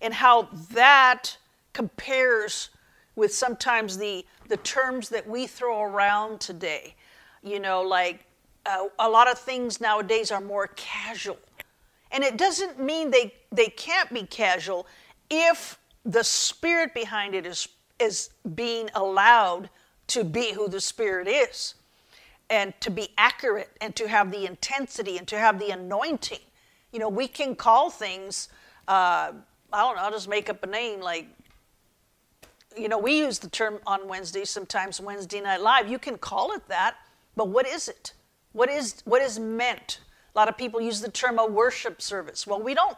and 0.00 0.14
how 0.14 0.42
that 0.72 1.36
compares 1.72 2.70
with 3.16 3.34
sometimes 3.34 3.96
the, 3.98 4.24
the 4.48 4.58
terms 4.58 5.08
that 5.08 5.26
we 5.28 5.46
throw 5.46 5.82
around 5.82 6.40
today. 6.40 6.94
You 7.42 7.60
know, 7.60 7.82
like 7.82 8.24
uh, 8.66 8.86
a 8.98 9.08
lot 9.08 9.30
of 9.30 9.38
things 9.38 9.80
nowadays 9.80 10.30
are 10.30 10.40
more 10.40 10.68
casual. 10.76 11.38
And 12.12 12.22
it 12.22 12.36
doesn't 12.36 12.78
mean 12.78 13.10
they, 13.10 13.34
they 13.50 13.66
can't 13.66 14.12
be 14.12 14.22
casual 14.22 14.86
if 15.28 15.78
the 16.06 16.24
spirit 16.24 16.94
behind 16.94 17.34
it 17.34 17.44
is, 17.44 17.68
is 17.98 18.30
being 18.54 18.88
allowed 18.94 19.68
to 20.06 20.24
be 20.24 20.52
who 20.52 20.68
the 20.68 20.80
spirit 20.80 21.28
is 21.28 21.74
and 22.48 22.72
to 22.80 22.90
be 22.90 23.08
accurate 23.18 23.70
and 23.80 23.94
to 23.96 24.08
have 24.08 24.30
the 24.30 24.46
intensity 24.46 25.18
and 25.18 25.26
to 25.28 25.38
have 25.38 25.58
the 25.58 25.70
anointing. 25.70 26.38
You 26.92 27.00
know, 27.00 27.08
we 27.08 27.26
can 27.26 27.56
call 27.56 27.90
things 27.90 28.48
uh, 28.88 29.32
I 29.72 29.82
don't 29.82 29.96
know, 29.96 30.02
I'll 30.02 30.10
just 30.10 30.28
make 30.28 30.48
up 30.48 30.62
a 30.62 30.66
name 30.66 31.00
like, 31.00 31.26
you 32.76 32.88
know, 32.88 32.98
we 32.98 33.18
use 33.18 33.38
the 33.38 33.48
term 33.48 33.78
on 33.86 34.06
Wednesday, 34.06 34.44
sometimes 34.44 35.00
Wednesday 35.00 35.40
Night 35.40 35.60
Live. 35.60 35.88
You 35.88 35.98
can 35.98 36.18
call 36.18 36.52
it 36.52 36.66
that, 36.68 36.96
but 37.34 37.48
what 37.48 37.66
is 37.66 37.88
it? 37.88 38.12
What 38.52 38.70
is, 38.70 39.02
what 39.04 39.22
is 39.22 39.38
meant? 39.38 40.00
A 40.34 40.38
lot 40.38 40.48
of 40.48 40.56
people 40.56 40.80
use 40.80 41.00
the 41.00 41.10
term 41.10 41.38
a 41.38 41.46
worship 41.46 42.00
service. 42.00 42.46
Well, 42.46 42.60
we 42.60 42.74
don't 42.74 42.96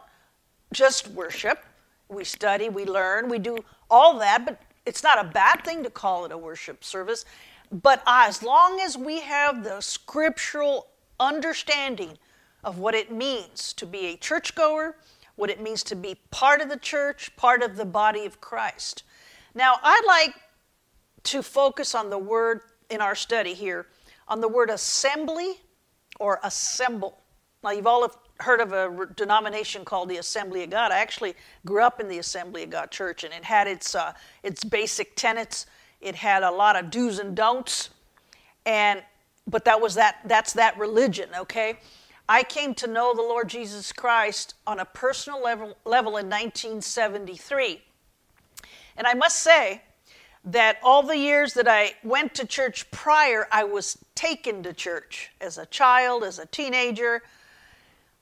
just 0.73 1.07
worship. 1.09 1.63
We 2.09 2.23
study, 2.23 2.69
we 2.69 2.85
learn, 2.85 3.29
we 3.29 3.39
do 3.39 3.63
all 3.89 4.17
that, 4.19 4.45
but 4.45 4.61
it's 4.85 5.03
not 5.03 5.23
a 5.23 5.29
bad 5.29 5.63
thing 5.63 5.83
to 5.83 5.89
call 5.89 6.25
it 6.25 6.31
a 6.31 6.37
worship 6.37 6.83
service. 6.83 7.23
But 7.71 8.01
as 8.07 8.41
long 8.41 8.79
as 8.81 8.97
we 8.97 9.21
have 9.21 9.63
the 9.63 9.79
scriptural 9.79 10.87
understanding 11.19 12.17
of 12.63 12.79
what 12.79 12.95
it 12.95 13.11
means 13.11 13.73
to 13.73 13.85
be 13.85 14.07
a 14.07 14.17
churchgoer, 14.17 14.95
what 15.35 15.49
it 15.49 15.61
means 15.61 15.83
to 15.83 15.95
be 15.95 16.15
part 16.31 16.61
of 16.61 16.69
the 16.69 16.77
church, 16.77 17.35
part 17.37 17.61
of 17.61 17.77
the 17.77 17.85
body 17.85 18.25
of 18.25 18.41
Christ. 18.41 19.03
Now, 19.53 19.75
I'd 19.81 20.03
like 20.05 20.33
to 21.23 21.41
focus 21.41 21.95
on 21.95 22.09
the 22.09 22.17
word 22.17 22.61
in 22.89 23.01
our 23.01 23.15
study 23.15 23.53
here, 23.53 23.87
on 24.27 24.41
the 24.41 24.47
word 24.47 24.69
assembly 24.69 25.61
or 26.19 26.39
assemble. 26.43 27.19
Now, 27.63 27.71
you've 27.71 27.87
all 27.87 28.03
heard 28.39 28.61
of 28.61 28.73
a 28.73 29.07
denomination 29.15 29.85
called 29.85 30.09
the 30.09 30.17
Assembly 30.17 30.63
of 30.63 30.69
God. 30.69 30.91
I 30.91 30.99
actually 30.99 31.35
grew 31.65 31.83
up 31.83 31.99
in 31.99 32.07
the 32.07 32.19
Assembly 32.19 32.63
of 32.63 32.69
God 32.69 32.91
church, 32.91 33.23
and 33.23 33.33
it 33.33 33.43
had 33.43 33.67
its, 33.67 33.95
uh, 33.95 34.13
its 34.43 34.63
basic 34.63 35.15
tenets. 35.15 35.65
It 36.01 36.15
had 36.15 36.43
a 36.43 36.51
lot 36.51 36.75
of 36.75 36.89
do's 36.89 37.19
and 37.19 37.35
don'ts, 37.35 37.89
and 38.65 39.03
but 39.47 39.65
that 39.65 39.81
was 39.81 39.95
that. 39.95 40.17
That's 40.25 40.53
that 40.53 40.77
religion, 40.77 41.29
okay? 41.35 41.79
I 42.29 42.43
came 42.43 42.75
to 42.75 42.87
know 42.87 43.15
the 43.15 43.23
Lord 43.23 43.49
Jesus 43.49 43.91
Christ 43.91 44.53
on 44.67 44.79
a 44.79 44.85
personal 44.85 45.41
level, 45.41 45.75
level 45.83 46.11
in 46.11 46.29
1973. 46.29 47.81
And 48.95 49.07
I 49.07 49.15
must 49.15 49.39
say 49.39 49.81
that 50.45 50.77
all 50.83 51.01
the 51.01 51.17
years 51.17 51.55
that 51.55 51.67
I 51.67 51.95
went 52.03 52.35
to 52.35 52.45
church 52.45 52.89
prior, 52.91 53.47
I 53.51 53.63
was 53.63 53.97
taken 54.13 54.61
to 54.61 54.73
church. 54.73 55.31
As 55.41 55.57
a 55.57 55.65
child, 55.65 56.23
as 56.23 56.37
a 56.37 56.45
teenager, 56.45 57.23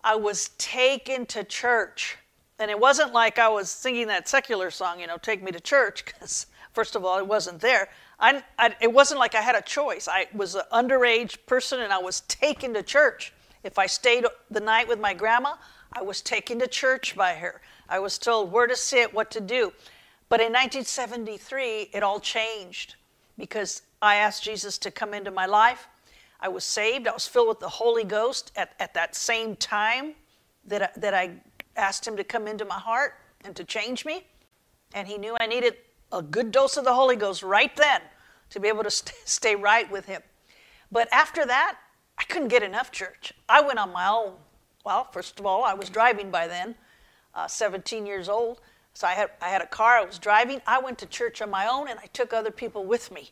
I 0.04 0.16
was 0.16 0.50
taken 0.58 1.26
to 1.28 1.44
church. 1.44 2.18
And 2.60 2.72
it 2.72 2.80
wasn't 2.80 3.14
like 3.14 3.38
I 3.38 3.50
was 3.50 3.70
singing 3.70 4.08
that 4.08 4.28
secular 4.28 4.72
song, 4.72 5.00
you 5.00 5.08
know, 5.08 5.18
take 5.18 5.44
me 5.44 5.52
to 5.52 5.60
church, 5.60 6.06
because 6.06 6.48
first 6.74 6.96
of 6.96 7.06
all, 7.06 7.20
it 7.20 7.28
wasn't 7.28 7.60
there. 7.60 7.90
I, 8.20 8.44
I, 8.58 8.76
it 8.82 8.92
wasn't 8.92 9.20
like 9.20 9.36
I 9.36 9.42
had 9.42 9.56
a 9.56 9.62
choice. 9.62 10.08
I 10.08 10.28
was 10.34 10.56
an 10.56 10.64
underage 10.74 11.38
person 11.46 11.82
and 11.82 11.94
I 11.94 12.00
was 12.00 12.22
taken 12.22 12.74
to 12.74 12.82
church. 12.82 13.34
If 13.64 13.78
I 13.78 13.86
stayed 13.86 14.26
the 14.50 14.60
night 14.60 14.88
with 14.88 15.00
my 15.00 15.14
grandma, 15.14 15.56
I 15.94 16.02
was 16.02 16.22
taken 16.22 16.60
to 16.60 16.68
church 16.68 17.16
by 17.16 17.34
her. 17.36 17.62
I 17.88 18.00
was 18.00 18.18
told 18.18 18.52
where 18.52 18.68
to 18.68 18.76
sit, 18.76 19.14
what 19.14 19.30
to 19.32 19.42
do. 19.42 19.72
But 20.30 20.40
in 20.40 20.52
1973, 20.52 21.90
it 21.94 22.04
all 22.04 22.20
changed 22.20 22.96
because 23.38 23.84
I 24.02 24.16
asked 24.16 24.44
Jesus 24.44 24.78
to 24.80 24.92
come 24.92 25.14
into 25.14 25.32
my 25.32 25.46
life. 25.46 25.88
I 26.40 26.50
was 26.50 26.64
saved. 26.64 27.08
I 27.08 27.12
was 27.12 27.28
filled 27.28 27.48
with 27.48 27.60
the 27.60 27.70
Holy 27.70 28.04
Ghost 28.04 28.52
at, 28.56 28.74
at 28.80 28.94
that 28.94 29.16
same 29.16 29.56
time 29.56 30.14
that 30.66 30.82
I, 30.82 30.90
that 31.00 31.14
I 31.14 31.42
asked 31.76 32.08
Him 32.08 32.18
to 32.18 32.24
come 32.24 32.48
into 32.48 32.66
my 32.66 32.80
heart 32.80 33.16
and 33.44 33.56
to 33.56 33.64
change 33.64 34.06
me. 34.06 34.28
And 34.94 35.08
He 35.08 35.18
knew 35.18 35.36
I 35.40 35.48
needed 35.48 35.78
a 36.12 36.22
good 36.22 36.52
dose 36.52 36.78
of 36.78 36.86
the 36.86 36.94
Holy 36.94 37.16
Ghost 37.16 37.44
right 37.44 37.76
then 37.76 38.02
to 38.52 38.60
be 38.60 38.68
able 38.68 38.84
to 38.84 38.92
st- 38.92 39.16
stay 39.26 39.56
right 39.56 39.90
with 39.92 40.06
Him. 40.06 40.22
But 40.92 41.10
after 41.12 41.46
that, 41.46 41.78
I 42.18 42.24
couldn't 42.24 42.48
get 42.48 42.64
enough 42.64 42.92
church. 42.92 43.34
I 43.50 43.62
went 43.62 43.80
on 43.80 43.92
my 43.92 44.08
own. 44.08 44.34
Well, 44.86 45.08
first 45.12 45.40
of 45.40 45.46
all, 45.46 45.64
I 45.64 45.74
was 45.74 45.90
driving 45.90 46.32
by 46.32 46.48
then, 46.48 46.76
uh, 47.36 47.48
17 47.48 48.06
years 48.06 48.30
old. 48.30 48.62
So 48.94 49.06
I 49.06 49.12
had, 49.12 49.32
I 49.42 49.50
had 49.50 49.62
a 49.62 49.68
car, 49.68 49.98
I 49.98 50.06
was 50.06 50.18
driving. 50.18 50.62
I 50.66 50.80
went 50.80 50.98
to 51.00 51.06
church 51.06 51.42
on 51.42 51.50
my 51.52 51.68
own 51.68 51.88
and 51.88 52.00
I 52.00 52.08
took 52.08 52.34
other 52.34 52.52
people 52.52 52.86
with 52.86 53.12
me. 53.12 53.32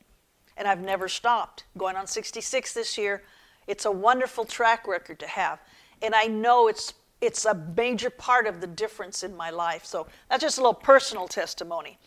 And 0.58 0.68
I've 0.68 0.82
never 0.82 1.08
stopped. 1.08 1.66
Going 1.78 1.96
on 1.96 2.08
66 2.08 2.74
this 2.74 2.98
year. 2.98 3.24
It's 3.68 3.86
a 3.86 3.92
wonderful 3.92 4.46
track 4.46 4.88
record 4.88 5.20
to 5.20 5.28
have. 5.28 5.60
And 6.02 6.14
I 6.14 6.26
know 6.26 6.68
it's, 6.68 6.94
it's 7.22 7.46
a 7.46 7.56
major 7.76 8.10
part 8.10 8.48
of 8.48 8.62
the 8.62 8.68
difference 8.68 9.24
in 9.24 9.36
my 9.36 9.50
life. 9.50 9.86
So 9.86 10.08
that's 10.30 10.42
just 10.42 10.58
a 10.58 10.62
little 10.62 10.74
personal 10.74 11.28
testimony. 11.28 11.98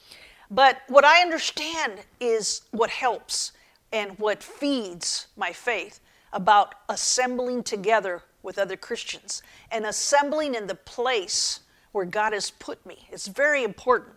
But 0.50 0.82
what 0.88 1.04
I 1.04 1.20
understand 1.20 2.00
is 2.20 2.62
what 2.70 2.90
helps 2.90 3.52
and 3.92 4.18
what 4.18 4.42
feeds 4.42 5.28
my 5.36 5.52
faith 5.52 6.00
about 6.32 6.74
assembling 6.88 7.62
together 7.62 8.22
with 8.42 8.58
other 8.58 8.76
Christians 8.76 9.42
and 9.70 9.86
assembling 9.86 10.54
in 10.54 10.66
the 10.66 10.74
place 10.74 11.60
where 11.92 12.04
God 12.04 12.32
has 12.32 12.50
put 12.50 12.84
me. 12.86 13.08
It's 13.10 13.26
very 13.26 13.64
important. 13.64 14.14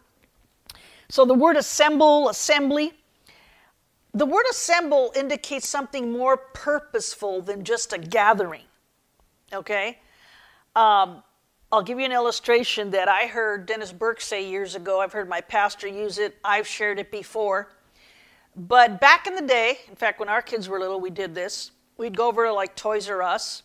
So 1.09 1.25
the 1.25 1.33
word 1.33 1.57
assemble, 1.57 2.29
assembly, 2.29 2.93
the 4.13 4.25
word 4.25 4.45
assemble 4.49 5.11
indicates 5.15 5.67
something 5.67 6.11
more 6.11 6.37
purposeful 6.37 7.41
than 7.41 7.63
just 7.63 7.93
a 7.93 7.97
gathering. 7.97 8.65
Okay? 9.53 9.99
Um, 10.75 11.23
I'll 11.71 11.83
give 11.83 11.99
you 11.99 12.05
an 12.05 12.11
illustration 12.11 12.91
that 12.91 13.07
I 13.07 13.27
heard 13.27 13.65
Dennis 13.65 13.91
Burke 13.91 14.21
say 14.21 14.49
years 14.49 14.75
ago. 14.75 14.99
I've 14.99 15.13
heard 15.13 15.29
my 15.29 15.41
pastor 15.41 15.87
use 15.87 16.17
it, 16.17 16.37
I've 16.43 16.67
shared 16.67 16.99
it 16.99 17.11
before. 17.11 17.71
But 18.55 18.99
back 18.99 19.27
in 19.27 19.35
the 19.35 19.41
day, 19.41 19.79
in 19.87 19.95
fact, 19.95 20.19
when 20.19 20.27
our 20.27 20.41
kids 20.41 20.67
were 20.67 20.79
little, 20.79 20.99
we 20.99 21.09
did 21.09 21.33
this 21.33 21.71
we'd 22.01 22.17
go 22.17 22.27
over 22.27 22.45
to 22.45 22.53
like 22.53 22.75
Toys 22.75 23.07
R 23.07 23.21
Us 23.21 23.61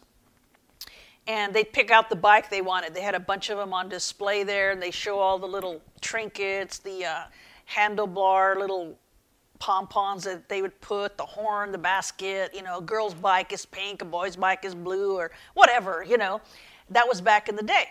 and 1.26 1.54
they'd 1.54 1.72
pick 1.72 1.90
out 1.90 2.10
the 2.10 2.16
bike 2.16 2.50
they 2.50 2.60
wanted. 2.60 2.94
They 2.94 3.00
had 3.00 3.14
a 3.14 3.20
bunch 3.20 3.50
of 3.50 3.58
them 3.58 3.72
on 3.72 3.88
display 3.88 4.44
there, 4.44 4.70
and 4.70 4.80
they 4.80 4.92
show 4.92 5.18
all 5.18 5.40
the 5.40 5.46
little 5.46 5.80
trinkets, 6.00 6.78
the 6.78 7.04
uh, 7.04 7.22
handlebar, 7.68 8.56
little 8.56 8.96
pompons 9.58 10.24
that 10.24 10.48
they 10.48 10.62
would 10.62 10.80
put, 10.80 11.16
the 11.16 11.24
horn, 11.24 11.72
the 11.72 11.78
basket. 11.78 12.52
You 12.54 12.62
know, 12.62 12.78
a 12.78 12.82
girl's 12.82 13.14
bike 13.14 13.52
is 13.52 13.66
pink, 13.66 14.02
a 14.02 14.04
boy's 14.04 14.36
bike 14.36 14.64
is 14.64 14.74
blue, 14.74 15.16
or 15.16 15.30
whatever. 15.54 16.04
You 16.06 16.18
know, 16.18 16.40
that 16.90 17.06
was 17.06 17.20
back 17.20 17.48
in 17.48 17.56
the 17.56 17.62
day. 17.62 17.84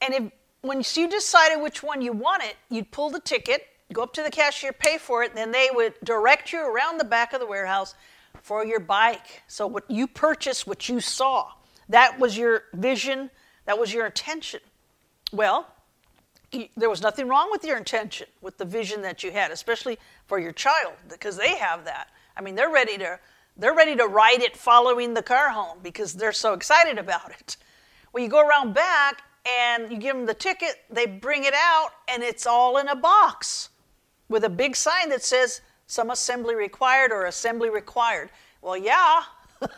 And 0.00 0.14
if 0.14 0.32
when 0.62 0.82
you 0.94 1.08
decided 1.08 1.60
which 1.60 1.82
one 1.82 2.00
you 2.02 2.12
wanted, 2.12 2.54
you'd 2.70 2.90
pull 2.90 3.10
the 3.10 3.20
ticket, 3.20 3.66
go 3.92 4.02
up 4.02 4.12
to 4.14 4.22
the 4.22 4.30
cashier, 4.30 4.72
pay 4.72 4.96
for 4.96 5.22
it, 5.22 5.34
then 5.34 5.50
they 5.50 5.68
would 5.72 5.94
direct 6.04 6.52
you 6.52 6.60
around 6.64 6.98
the 6.98 7.04
back 7.04 7.32
of 7.32 7.40
the 7.40 7.46
warehouse 7.46 7.94
for 8.42 8.64
your 8.64 8.80
bike. 8.80 9.42
So 9.48 9.66
what 9.66 9.90
you 9.90 10.06
purchased, 10.06 10.66
what 10.66 10.88
you 10.88 11.00
saw, 11.00 11.50
that 11.88 12.18
was 12.18 12.38
your 12.38 12.64
vision, 12.74 13.30
that 13.66 13.78
was 13.78 13.92
your 13.92 14.06
intention. 14.06 14.60
Well, 15.32 15.66
there 16.76 16.90
was 16.90 17.02
nothing 17.02 17.28
wrong 17.28 17.48
with 17.50 17.64
your 17.64 17.76
intention, 17.76 18.26
with 18.40 18.58
the 18.58 18.64
vision 18.64 19.02
that 19.02 19.22
you 19.22 19.30
had, 19.30 19.50
especially 19.50 19.98
for 20.26 20.38
your 20.38 20.52
child, 20.52 20.94
because 21.08 21.36
they 21.36 21.56
have 21.56 21.84
that. 21.84 22.08
I 22.36 22.42
mean, 22.42 22.54
they're 22.54 22.70
ready 22.70 22.98
to 22.98 23.18
they're 23.56 23.74
ready 23.74 23.94
to 23.96 24.06
ride 24.06 24.40
it 24.40 24.56
following 24.56 25.12
the 25.12 25.22
car 25.22 25.50
home 25.50 25.78
because 25.82 26.14
they're 26.14 26.32
so 26.32 26.54
excited 26.54 26.98
about 26.98 27.30
it. 27.32 27.58
Well, 28.12 28.22
you 28.22 28.30
go 28.30 28.40
around 28.40 28.72
back 28.72 29.22
and 29.60 29.90
you 29.90 29.98
give 29.98 30.16
them 30.16 30.24
the 30.24 30.34
ticket, 30.34 30.76
they 30.88 31.04
bring 31.04 31.44
it 31.44 31.52
out, 31.54 31.90
and 32.08 32.22
it's 32.22 32.46
all 32.46 32.78
in 32.78 32.88
a 32.88 32.96
box 32.96 33.68
with 34.28 34.44
a 34.44 34.48
big 34.48 34.74
sign 34.74 35.10
that 35.10 35.22
says 35.22 35.60
some 35.86 36.10
assembly 36.10 36.54
required 36.54 37.12
or 37.12 37.26
assembly 37.26 37.68
required. 37.68 38.30
Well, 38.62 38.76
yeah, 38.76 39.22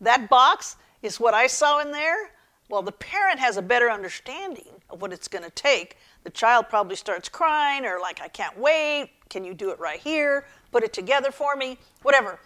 that 0.00 0.28
box 0.28 0.76
is 1.02 1.18
what 1.18 1.34
I 1.34 1.48
saw 1.48 1.80
in 1.80 1.90
there. 1.90 2.30
Well, 2.68 2.82
the 2.82 2.92
parent 2.92 3.40
has 3.40 3.56
a 3.56 3.62
better 3.62 3.90
understanding 3.90 4.77
of 4.90 5.02
what 5.02 5.12
it's 5.12 5.28
going 5.28 5.44
to 5.44 5.50
take. 5.50 5.96
The 6.24 6.30
child 6.30 6.68
probably 6.68 6.96
starts 6.96 7.28
crying 7.28 7.84
or, 7.84 7.98
like, 8.00 8.20
I 8.20 8.28
can't 8.28 8.58
wait. 8.58 9.10
Can 9.28 9.44
you 9.44 9.54
do 9.54 9.70
it 9.70 9.78
right 9.78 10.00
here? 10.00 10.46
Put 10.72 10.82
it 10.82 10.92
together 10.92 11.30
for 11.30 11.56
me? 11.56 11.78
Whatever. 12.02 12.38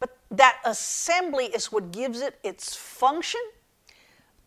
But 0.00 0.16
that 0.30 0.58
assembly 0.64 1.46
is 1.46 1.72
what 1.72 1.92
gives 1.92 2.20
it 2.20 2.38
its 2.42 2.74
function. 2.74 3.40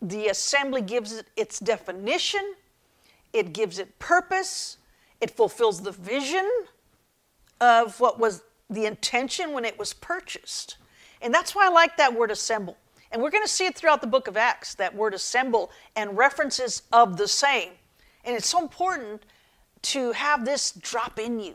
The 0.00 0.28
assembly 0.28 0.82
gives 0.82 1.12
it 1.12 1.26
its 1.36 1.58
definition, 1.58 2.54
it 3.32 3.52
gives 3.52 3.80
it 3.80 3.98
purpose, 3.98 4.76
it 5.20 5.30
fulfills 5.30 5.82
the 5.82 5.90
vision 5.90 6.48
of 7.60 7.98
what 7.98 8.20
was 8.20 8.42
the 8.70 8.86
intention 8.86 9.52
when 9.52 9.64
it 9.64 9.76
was 9.76 9.92
purchased. 9.92 10.76
And 11.20 11.34
that's 11.34 11.54
why 11.54 11.66
I 11.66 11.70
like 11.70 11.96
that 11.96 12.14
word 12.14 12.30
assemble. 12.30 12.76
And 13.10 13.22
we're 13.22 13.30
going 13.30 13.44
to 13.44 13.48
see 13.48 13.66
it 13.66 13.74
throughout 13.74 14.00
the 14.00 14.06
book 14.06 14.28
of 14.28 14.36
Acts, 14.36 14.74
that 14.74 14.94
word 14.94 15.14
assemble 15.14 15.70
and 15.96 16.16
references 16.16 16.82
of 16.92 17.16
the 17.16 17.28
same. 17.28 17.70
And 18.24 18.36
it's 18.36 18.48
so 18.48 18.60
important 18.60 19.22
to 19.82 20.12
have 20.12 20.44
this 20.44 20.72
drop 20.72 21.18
in 21.18 21.40
you 21.40 21.54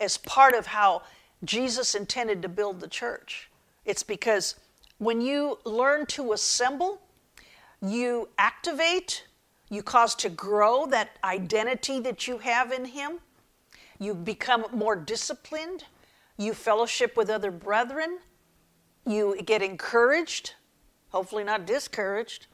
as 0.00 0.16
part 0.16 0.54
of 0.54 0.66
how 0.66 1.02
Jesus 1.44 1.94
intended 1.94 2.42
to 2.42 2.48
build 2.48 2.80
the 2.80 2.88
church. 2.88 3.50
It's 3.84 4.02
because 4.02 4.54
when 4.98 5.20
you 5.20 5.58
learn 5.64 6.06
to 6.06 6.32
assemble, 6.32 7.00
you 7.82 8.28
activate, 8.38 9.26
you 9.68 9.82
cause 9.82 10.14
to 10.16 10.30
grow 10.30 10.86
that 10.86 11.10
identity 11.22 12.00
that 12.00 12.26
you 12.26 12.38
have 12.38 12.72
in 12.72 12.86
Him. 12.86 13.18
You 13.98 14.14
become 14.14 14.64
more 14.72 14.96
disciplined. 14.96 15.84
You 16.38 16.54
fellowship 16.54 17.16
with 17.16 17.28
other 17.28 17.50
brethren. 17.50 18.18
You 19.06 19.40
get 19.44 19.62
encouraged, 19.62 20.54
hopefully 21.10 21.44
not 21.44 21.66
discouraged. 21.66 22.46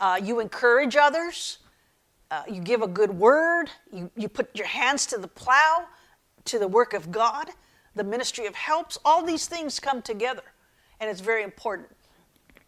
Uh, 0.00 0.18
you 0.22 0.40
encourage 0.40 0.96
others. 0.96 1.58
Uh, 2.30 2.42
you 2.48 2.60
give 2.60 2.82
a 2.82 2.86
good 2.86 3.10
word. 3.10 3.70
You, 3.92 4.10
you 4.16 4.28
put 4.28 4.54
your 4.56 4.66
hands 4.66 5.06
to 5.06 5.18
the 5.18 5.28
plow, 5.28 5.86
to 6.44 6.58
the 6.58 6.68
work 6.68 6.94
of 6.94 7.10
God, 7.10 7.48
the 7.94 8.04
ministry 8.04 8.46
of 8.46 8.54
helps. 8.54 8.98
All 9.04 9.24
these 9.24 9.46
things 9.46 9.80
come 9.80 10.00
together, 10.02 10.42
and 11.00 11.10
it's 11.10 11.20
very 11.20 11.42
important. 11.42 11.88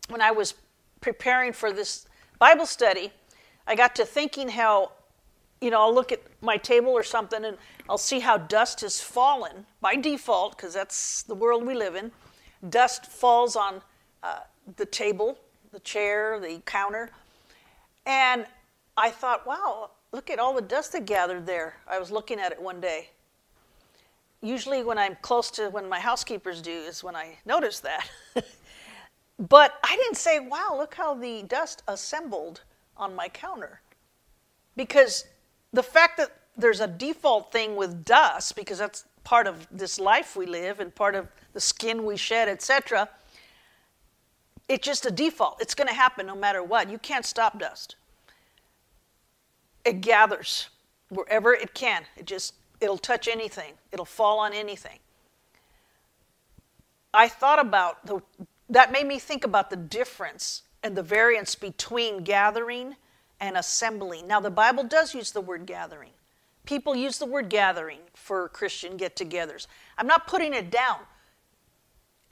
When 0.09 0.21
I 0.21 0.31
was 0.31 0.55
preparing 1.01 1.53
for 1.53 1.73
this 1.73 2.07
Bible 2.39 2.67
study, 2.67 3.13
I 3.67 3.77
got 3.77 3.95
to 3.97 4.05
thinking 4.05 4.49
how 4.49 4.93
you 5.63 5.71
know, 5.71 5.81
I'll 5.81 5.95
look 5.95 6.11
at 6.11 6.21
my 6.41 6.57
table 6.57 6.91
or 6.91 7.05
something 7.05 7.45
and 7.45 7.57
I'll 7.89 7.97
see 7.97 8.19
how 8.19 8.37
dust 8.37 8.81
has 8.81 9.01
fallen 9.01 9.65
by 9.81 9.95
default, 9.95 10.57
because 10.57 10.75
that's 10.75 11.23
the 11.23 11.37
world 11.37 11.65
we 11.65 11.75
live 11.75 11.95
in. 11.95 12.11
Dust 12.69 13.07
falls 13.07 13.55
on 13.55 13.81
uh, 14.23 14.41
the 14.77 14.87
table, 14.87 15.39
the 15.73 15.81
chair, 15.81 16.39
the 16.41 16.61
counter. 16.65 17.11
And 18.07 18.47
I 18.97 19.11
thought, 19.11 19.47
wow, 19.47 19.91
look 20.13 20.31
at 20.31 20.39
all 20.39 20.55
the 20.55 20.63
dust 20.63 20.93
that 20.93 21.07
gathered 21.07 21.47
there. 21.47 21.77
I 21.89 21.99
was 21.99 22.11
looking 22.11 22.39
at 22.39 22.53
it 22.53 22.61
one 22.61 22.81
day. 22.81 23.11
Usually, 24.43 24.83
when 24.83 24.99
I'm 24.99 25.17
close 25.23 25.51
to 25.53 25.69
when 25.69 25.89
my 25.89 26.01
housekeepers 26.01 26.61
do, 26.61 26.73
is 26.73 27.05
when 27.05 27.15
I 27.15 27.39
notice 27.47 27.81
that. 27.81 28.09
but 29.39 29.79
I 29.85 29.97
didn't 29.97 30.17
say, 30.17 30.41
wow, 30.41 30.75
look 30.77 30.95
how 30.95 31.15
the 31.15 31.45
dust 31.45 31.83
assembled 31.87 32.63
on 32.97 33.15
my 33.15 33.29
counter. 33.29 33.81
Because 34.77 35.27
the 35.73 35.83
fact 35.83 36.17
that 36.17 36.33
there's 36.57 36.81
a 36.81 36.87
default 36.87 37.53
thing 37.53 37.77
with 37.77 38.05
dust 38.05 38.57
because 38.57 38.79
that's 38.79 39.05
part 39.25 39.47
of 39.47 39.67
this 39.71 39.99
life 39.99 40.37
we 40.37 40.47
live 40.47 40.81
and 40.81 40.95
part 40.95 41.15
of 41.15 41.29
the 41.53 41.61
skin 41.61 42.05
we 42.05 42.17
shed, 42.17 42.49
etc. 42.49 43.09
It's 44.73 44.87
just 44.87 45.05
a 45.05 45.11
default. 45.11 45.61
It's 45.61 45.75
going 45.75 45.89
to 45.89 45.95
happen 45.95 46.27
no 46.27 46.35
matter 46.35 46.63
what. 46.63 46.91
You 46.91 46.97
can't 46.97 47.27
stop 47.27 47.59
dust. 47.59 47.97
It 49.85 50.01
gathers 50.01 50.71
wherever 51.11 51.53
it 51.53 51.75
can. 51.75 52.05
It 52.17 52.25
just 52.25 52.55
it'll 52.81 52.97
touch 52.97 53.29
anything. 53.29 53.75
It'll 53.93 54.07
fall 54.07 54.39
on 54.39 54.55
anything. 54.55 54.99
I 57.13 57.29
thought 57.29 57.59
about 57.59 58.07
the 58.07 58.23
that 58.71 58.91
made 58.91 59.07
me 59.07 59.19
think 59.19 59.45
about 59.45 59.69
the 59.69 59.77
difference 59.77 60.63
and 60.83 60.97
the 60.97 61.03
variance 61.03 61.55
between 61.55 62.25
gathering 62.25 62.97
and 63.41 63.59
assembling. 63.59 64.27
Now, 64.27 64.41
the 64.41 64.51
Bible 64.51 64.85
does 64.85 65.15
use 65.15 65.33
the 65.33 65.43
word 65.43 65.67
gathering. 65.67 66.13
People 66.65 66.97
use 66.97 67.19
the 67.19 67.27
word 67.27 67.51
gathering 67.51 67.99
for 68.15 68.49
Christian 68.49 68.97
get 68.97 69.17
togethers. 69.17 69.67
I'm 69.99 70.07
not 70.07 70.27
putting 70.27 70.55
it 70.55 70.71
down. 70.71 71.01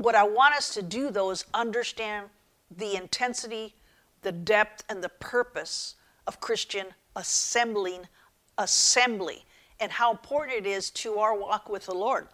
What 0.00 0.14
I 0.14 0.22
want 0.22 0.54
us 0.54 0.72
to 0.76 0.82
do, 0.82 1.10
though, 1.10 1.30
is 1.30 1.44
understand 1.52 2.30
the 2.74 2.96
intensity, 2.96 3.74
the 4.22 4.32
depth, 4.32 4.82
and 4.88 5.04
the 5.04 5.10
purpose 5.10 5.96
of 6.26 6.40
Christian 6.40 6.86
assembling, 7.16 8.08
assembly, 8.56 9.44
and 9.78 9.92
how 9.92 10.10
important 10.10 10.56
it 10.56 10.66
is 10.66 10.88
to 10.92 11.18
our 11.18 11.36
walk 11.36 11.68
with 11.68 11.84
the 11.84 11.92
Lord. 11.92 12.28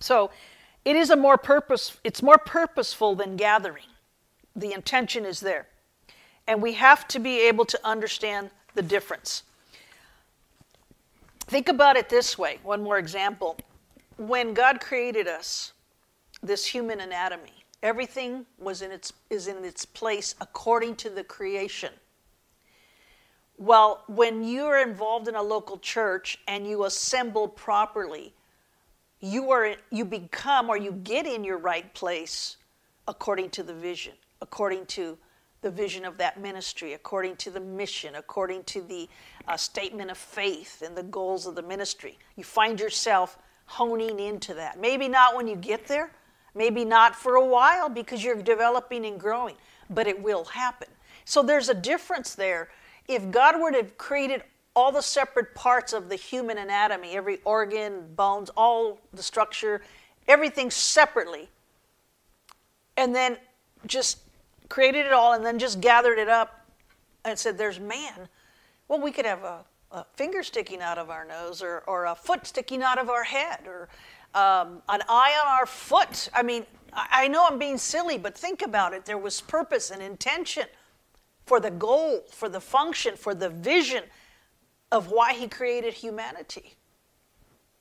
So, 0.00 0.30
it 0.84 0.94
is 0.94 1.08
a 1.08 1.16
more 1.16 1.38
purpose, 1.38 1.96
it's 2.04 2.22
more 2.22 2.36
purposeful 2.36 3.14
than 3.14 3.36
gathering. 3.36 3.86
The 4.54 4.74
intention 4.74 5.24
is 5.24 5.40
there. 5.40 5.68
And 6.46 6.60
we 6.60 6.74
have 6.74 7.08
to 7.08 7.18
be 7.18 7.40
able 7.48 7.64
to 7.64 7.80
understand 7.88 8.50
the 8.74 8.82
difference. 8.82 9.44
Think 11.46 11.70
about 11.70 11.96
it 11.96 12.10
this 12.10 12.36
way 12.36 12.58
one 12.62 12.82
more 12.82 12.98
example. 12.98 13.56
When 14.18 14.52
God 14.52 14.78
created 14.82 15.26
us, 15.26 15.72
this 16.42 16.66
human 16.66 17.00
anatomy, 17.00 17.64
everything 17.82 18.46
was 18.58 18.82
in 18.82 18.90
its, 18.90 19.12
is 19.30 19.46
in 19.46 19.64
its 19.64 19.84
place 19.84 20.34
according 20.40 20.96
to 20.96 21.10
the 21.10 21.24
creation. 21.24 21.92
Well, 23.58 24.02
when 24.08 24.42
you're 24.42 24.78
involved 24.78 25.28
in 25.28 25.36
a 25.36 25.42
local 25.42 25.78
church 25.78 26.38
and 26.48 26.66
you 26.66 26.84
assemble 26.84 27.46
properly, 27.46 28.34
you, 29.20 29.50
are, 29.52 29.76
you 29.90 30.04
become 30.04 30.68
or 30.68 30.76
you 30.76 30.92
get 30.92 31.26
in 31.26 31.44
your 31.44 31.58
right 31.58 31.92
place 31.94 32.56
according 33.06 33.50
to 33.50 33.62
the 33.62 33.74
vision, 33.74 34.14
according 34.40 34.86
to 34.86 35.16
the 35.60 35.70
vision 35.70 36.04
of 36.04 36.18
that 36.18 36.40
ministry, 36.40 36.92
according 36.94 37.36
to 37.36 37.50
the 37.50 37.60
mission, 37.60 38.16
according 38.16 38.64
to 38.64 38.82
the 38.82 39.08
uh, 39.46 39.56
statement 39.56 40.10
of 40.10 40.18
faith 40.18 40.82
and 40.84 40.96
the 40.96 41.04
goals 41.04 41.46
of 41.46 41.54
the 41.54 41.62
ministry. 41.62 42.18
You 42.36 42.42
find 42.42 42.80
yourself 42.80 43.38
honing 43.66 44.18
into 44.18 44.54
that. 44.54 44.80
Maybe 44.80 45.08
not 45.08 45.36
when 45.36 45.46
you 45.46 45.54
get 45.54 45.86
there, 45.86 46.10
maybe 46.54 46.84
not 46.84 47.14
for 47.16 47.36
a 47.36 47.44
while 47.44 47.88
because 47.88 48.22
you're 48.22 48.40
developing 48.42 49.06
and 49.06 49.18
growing, 49.18 49.56
but 49.90 50.06
it 50.06 50.22
will 50.22 50.44
happen. 50.44 50.88
So 51.24 51.42
there's 51.42 51.68
a 51.68 51.74
difference 51.74 52.34
there. 52.34 52.68
If 53.08 53.30
God 53.30 53.60
were 53.60 53.70
to 53.70 53.78
have 53.78 53.98
created 53.98 54.42
all 54.74 54.92
the 54.92 55.02
separate 55.02 55.54
parts 55.54 55.92
of 55.92 56.08
the 56.08 56.16
human 56.16 56.58
anatomy, 56.58 57.12
every 57.12 57.40
organ, 57.44 58.14
bones, 58.14 58.50
all 58.56 59.00
the 59.12 59.22
structure, 59.22 59.82
everything 60.28 60.70
separately, 60.70 61.48
and 62.96 63.14
then 63.14 63.36
just 63.86 64.18
created 64.68 65.06
it 65.06 65.12
all 65.12 65.34
and 65.34 65.44
then 65.44 65.58
just 65.58 65.80
gathered 65.80 66.18
it 66.18 66.28
up 66.28 66.66
and 67.24 67.38
said, 67.38 67.58
There's 67.58 67.80
man. 67.80 68.28
Well, 68.88 69.00
we 69.00 69.12
could 69.12 69.26
have 69.26 69.42
a, 69.42 69.64
a 69.90 70.04
finger 70.16 70.42
sticking 70.42 70.80
out 70.80 70.98
of 70.98 71.10
our 71.10 71.24
nose 71.24 71.62
or, 71.62 71.82
or 71.86 72.06
a 72.06 72.14
foot 72.14 72.46
sticking 72.46 72.82
out 72.82 72.98
of 72.98 73.08
our 73.08 73.24
head 73.24 73.60
or 73.66 73.88
um, 74.34 74.82
an 74.88 75.02
eye 75.08 75.38
on 75.44 75.58
our 75.58 75.66
foot. 75.66 76.28
I 76.34 76.42
mean, 76.42 76.64
I, 76.92 77.28
know 77.28 77.46
I'm 77.48 77.58
being 77.58 77.78
silly, 77.78 78.18
but 78.18 78.36
think 78.36 78.62
about 78.62 78.92
it. 78.92 79.04
There 79.04 79.18
was 79.18 79.40
purpose 79.40 79.90
and 79.90 80.02
intention 80.02 80.64
for 81.46 81.58
the 81.60 81.70
goal, 81.70 82.24
for 82.30 82.48
the 82.48 82.60
function, 82.60 83.16
for 83.16 83.34
the 83.34 83.48
vision 83.48 84.04
of 84.90 85.10
why 85.10 85.32
he 85.32 85.48
created 85.48 85.94
humanity. 85.94 86.76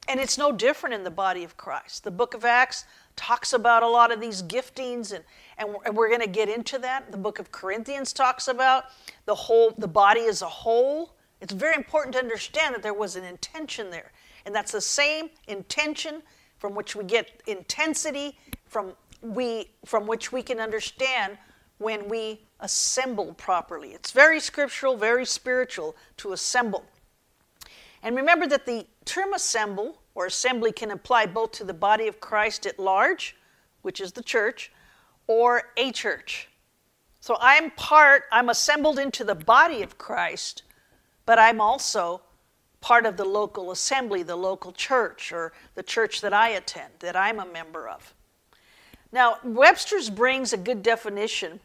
And 0.08 0.20
it's 0.20 0.38
no 0.38 0.52
different 0.52 0.96
in 0.96 1.04
the 1.04 1.12
body 1.12 1.44
of 1.44 1.58
Christ. 1.58 2.04
The 2.04 2.12
book 2.12 2.34
of 2.34 2.44
Acts 2.44 2.86
talks 3.16 3.54
about 3.54 3.84
a 3.84 3.88
lot 3.88 4.12
of 4.12 4.20
these 4.20 4.42
giftings 4.42 5.12
and, 5.12 5.24
and 5.86 5.96
we're 5.96 6.10
going 6.10 6.22
to 6.22 6.28
get 6.28 6.50
into 6.50 6.78
that 6.80 7.12
the 7.12 7.18
book 7.18 7.40
of 7.40 7.52
corinthians 7.52 8.14
talks 8.14 8.48
about 8.48 8.86
the 9.26 9.36
whole 9.36 9.72
the 9.78 9.88
body 9.88 10.26
as 10.26 10.42
a 10.42 10.48
whole 10.48 11.16
it's 11.40 11.54
very 11.54 11.76
important 11.76 12.14
to 12.14 12.20
understand 12.20 12.74
that 12.74 12.84
there 12.84 12.94
was 12.94 13.16
an 13.16 13.24
intention 13.24 13.90
there 13.90 14.12
and 14.46 14.56
that's 14.56 14.72
the 14.72 14.82
same 14.82 15.30
intention 15.48 16.24
from 16.62 16.76
which 16.76 16.96
we 16.96 17.04
get 17.04 17.42
intensity 17.48 18.38
from 18.68 18.94
we 19.24 19.72
from 19.84 20.06
which 20.06 20.32
we 20.32 20.44
can 20.44 20.60
understand 20.60 21.40
when 21.80 22.08
we 22.08 22.40
assemble 22.60 23.34
properly. 23.34 23.94
It's 23.94 24.12
very 24.12 24.40
scriptural, 24.40 24.96
very 24.96 25.26
spiritual 25.26 25.96
to 26.18 26.34
assemble. 26.34 26.86
And 28.04 28.16
remember 28.16 28.46
that 28.46 28.68
the 28.68 28.86
term 29.06 29.34
assemble 29.34 30.02
or 30.14 30.28
assembly 30.28 30.72
can 30.72 30.92
apply 30.92 31.26
both 31.26 31.52
to 31.54 31.64
the 31.64 31.74
body 31.74 32.08
of 32.08 32.20
Christ 32.20 32.68
at 32.68 32.78
large, 32.78 33.36
which 33.82 34.00
is 34.00 34.12
the 34.12 34.22
church, 34.22 34.72
or 35.26 35.64
a 35.78 35.92
church. 35.92 36.48
So 37.22 37.38
I'm 37.42 37.72
part, 37.72 38.26
I'm 38.32 38.50
assembled 38.50 39.00
into 39.00 39.24
the 39.24 39.36
body 39.36 39.82
of 39.82 39.98
Christ, 39.98 40.62
but 41.26 41.40
I'm 41.40 41.60
also 41.60 42.22
part 42.82 43.06
of 43.06 43.16
the 43.16 43.26
local 43.26 43.72
assembly, 43.72 44.24
the 44.24 44.36
local 44.36 44.72
church, 44.72 45.32
or 45.32 45.54
the 45.76 45.84
church 45.84 46.22
that 46.22 46.34
I 46.34 46.50
attend, 46.50 46.94
that 47.00 47.16
I'm 47.16 47.40
a 47.40 47.46
member 47.46 47.88
of. 47.88 48.14
Now, 49.12 49.38
Webster's 49.44 50.10
brings 50.10 50.52
a 50.52 50.58
good 50.58 50.82
definition. 50.84 51.60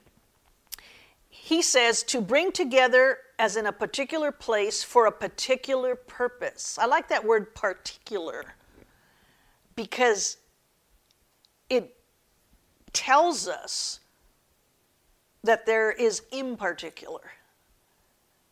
He 1.28 1.62
says 1.62 2.02
to 2.04 2.20
bring 2.20 2.52
together 2.52 3.18
as 3.38 3.56
in 3.56 3.66
a 3.66 3.72
particular 3.72 4.32
place 4.32 4.82
for 4.82 5.06
a 5.06 5.12
particular 5.12 5.94
purpose. 5.94 6.78
I 6.78 6.86
like 6.86 7.08
that 7.08 7.24
word 7.24 7.54
particular 7.54 8.54
because 9.74 10.38
it 11.70 11.94
tells 12.92 13.46
us 13.46 14.00
that 15.44 15.66
there 15.66 15.92
is 15.92 16.22
in 16.32 16.56
particular. 16.56 17.32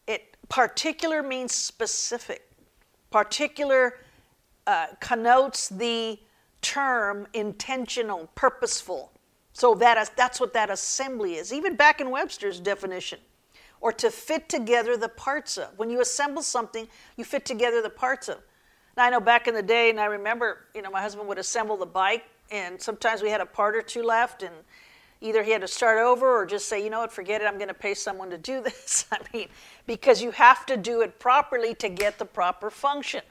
It 0.07 0.37
particular 0.49 1.23
means 1.23 1.55
specific. 1.55 2.49
Particular 3.15 4.01
uh, 4.67 4.87
connotes 4.99 5.69
the 5.69 6.19
term 6.63 7.29
intentional, 7.33 8.29
purposeful. 8.35 9.13
So 9.53 9.77
that 9.77 9.97
is, 9.99 10.11
that's 10.17 10.41
what 10.41 10.53
that 10.55 10.69
assembly 10.69 11.37
is, 11.37 11.53
even 11.53 11.77
back 11.77 12.01
in 12.01 12.11
Webster's 12.11 12.59
definition. 12.59 13.21
Or 13.81 13.93
to 13.93 14.11
fit 14.11 14.49
together 14.49 14.97
the 14.97 15.11
parts 15.11 15.59
of. 15.59 15.79
When 15.79 15.91
you 15.91 16.01
assemble 16.01 16.43
something, 16.43 16.89
you 17.17 17.25
fit 17.25 17.45
together 17.45 17.81
the 17.83 17.89
parts 17.89 18.29
of. 18.29 18.39
Now, 18.97 19.05
I 19.05 19.11
know 19.11 19.21
back 19.21 19.47
in 19.47 19.55
the 19.55 19.63
day, 19.63 19.91
and 19.91 20.01
I 20.01 20.07
remember, 20.07 20.67
you 20.75 20.83
know, 20.83 20.91
my 20.91 21.01
husband 21.01 21.29
would 21.29 21.39
assemble 21.39 21.77
the 21.77 21.87
bike, 21.87 22.25
and 22.51 22.83
sometimes 22.83 23.23
we 23.23 23.31
had 23.31 23.41
a 23.41 23.47
part 23.47 23.77
or 23.77 23.83
two 23.83 24.03
left, 24.03 24.43
and 24.43 24.57
either 25.25 25.43
he 25.43 25.51
had 25.51 25.63
to 25.63 25.69
start 25.69 25.99
over 25.99 26.43
or 26.43 26.45
just 26.45 26.69
say, 26.69 26.85
you 26.85 26.91
know 26.91 27.01
what, 27.01 27.11
forget 27.11 27.41
it, 27.41 27.47
I'm 27.47 27.57
going 27.57 27.69
to 27.69 27.75
pay 27.75 27.95
someone 27.95 28.29
to 28.31 28.39
do 28.39 28.61
this. 28.63 29.07
I 29.11 29.19
mean, 29.33 29.49
because 29.87 30.23
you 30.23 30.31
have 30.33 30.67
to 30.67 30.77
do 30.77 31.01
it 31.01 31.19
properly 31.19 31.75
to 31.77 31.89
get 31.89 32.19
the 32.19 32.27
proper 32.27 32.71
function. 32.71 33.23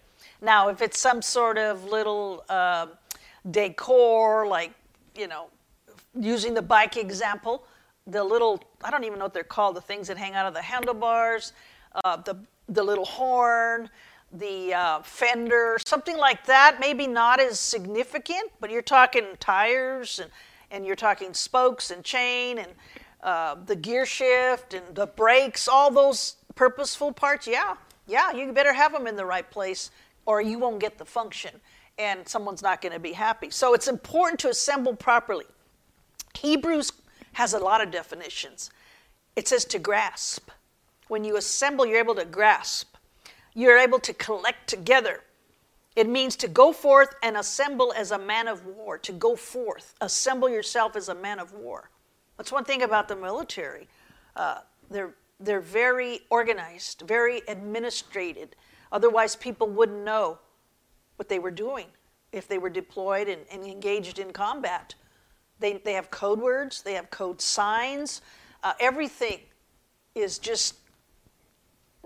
Now, 0.41 0.69
if 0.69 0.81
it's 0.81 0.99
some 0.99 1.21
sort 1.21 1.57
of 1.57 1.85
little 1.85 2.43
uh, 2.49 2.87
decor, 3.51 4.47
like, 4.47 4.71
you 5.15 5.27
know, 5.27 5.47
using 6.19 6.53
the 6.53 6.61
bike 6.61 6.97
example, 6.97 7.65
the 8.07 8.23
little, 8.23 8.61
I 8.83 8.89
don't 8.89 9.03
even 9.03 9.19
know 9.19 9.25
what 9.25 9.33
they're 9.33 9.43
called, 9.43 9.75
the 9.75 9.81
things 9.81 10.07
that 10.07 10.17
hang 10.17 10.33
out 10.33 10.47
of 10.47 10.53
the 10.53 10.61
handlebars, 10.61 11.53
uh, 12.03 12.17
the, 12.17 12.35
the 12.67 12.83
little 12.83 13.05
horn, 13.05 13.89
the 14.31 14.73
uh, 14.73 15.01
fender, 15.03 15.77
something 15.85 16.17
like 16.17 16.45
that, 16.47 16.77
maybe 16.79 17.05
not 17.05 17.39
as 17.39 17.59
significant, 17.59 18.51
but 18.59 18.71
you're 18.71 18.81
talking 18.81 19.25
tires 19.39 20.19
and, 20.19 20.31
and 20.73 20.85
you're 20.85 20.95
talking 20.95 21.33
spokes 21.33 21.91
and 21.91 22.03
chain 22.03 22.57
and 22.57 22.71
uh, 23.21 23.55
the 23.67 23.75
gear 23.75 24.05
shift 24.05 24.73
and 24.73 24.83
the 24.95 25.05
brakes, 25.05 25.67
all 25.67 25.91
those 25.91 26.35
purposeful 26.55 27.13
parts. 27.13 27.47
Yeah, 27.47 27.75
yeah, 28.07 28.33
you 28.33 28.51
better 28.51 28.73
have 28.73 28.91
them 28.91 29.07
in 29.07 29.15
the 29.15 29.25
right 29.25 29.49
place 29.49 29.91
or 30.25 30.41
you 30.41 30.59
won't 30.59 30.79
get 30.79 30.97
the 30.97 31.05
function 31.05 31.51
and 31.97 32.27
someone's 32.27 32.63
not 32.63 32.81
going 32.81 32.91
to 32.91 32.99
be 32.99 33.13
happy. 33.13 33.51
So 33.51 33.73
it's 33.73 33.87
important 33.87 34.39
to 34.41 34.49
assemble 34.49 34.95
properly. 34.95 35.45
Hebrews 36.33 36.91
has 37.33 37.53
a 37.53 37.59
lot 37.59 37.81
of 37.81 37.91
definitions. 37.91 38.71
It 39.35 39.47
says 39.47 39.65
to 39.65 39.79
grasp. 39.79 40.49
When 41.07 41.23
you 41.23 41.37
assemble, 41.37 41.85
you're 41.85 41.99
able 41.99 42.15
to 42.15 42.25
grasp. 42.25 42.95
You're 43.53 43.77
able 43.77 43.99
to 43.99 44.13
collect 44.13 44.67
together. 44.67 45.21
It 45.95 46.09
means 46.09 46.35
to 46.37 46.47
go 46.47 46.73
forth 46.73 47.15
and 47.21 47.37
assemble 47.37 47.93
as 47.95 48.11
a 48.11 48.17
man 48.17 48.47
of 48.47 48.65
war, 48.65 48.97
to 48.97 49.11
go 49.11 49.35
forth, 49.35 49.93
assemble 50.01 50.49
yourself 50.49 50.95
as 50.95 51.09
a 51.09 51.15
man 51.15 51.39
of 51.39 51.53
war. 51.53 51.89
That's 52.37 52.51
one 52.51 52.65
thing 52.65 52.81
about 52.81 53.07
the 53.07 53.15
military. 53.15 53.87
Uh, 54.35 54.59
they're, 54.89 55.13
they're 55.39 55.61
very 55.61 56.21
organized, 56.29 57.03
very 57.07 57.41
administrated. 57.47 58.55
Otherwise, 58.91 59.35
people 59.35 59.67
wouldn't 59.67 60.03
know 60.03 60.39
what 61.17 61.29
they 61.29 61.39
were 61.39 61.51
doing 61.51 61.87
if 62.31 62.47
they 62.47 62.57
were 62.57 62.69
deployed 62.69 63.27
and, 63.27 63.41
and 63.51 63.63
engaged 63.63 64.17
in 64.17 64.31
combat. 64.31 64.95
They, 65.59 65.77
they 65.77 65.93
have 65.93 66.09
code 66.09 66.39
words, 66.39 66.81
they 66.81 66.93
have 66.93 67.11
code 67.11 67.39
signs. 67.39 68.21
Uh, 68.63 68.73
everything 68.79 69.39
is 70.15 70.39
just 70.39 70.75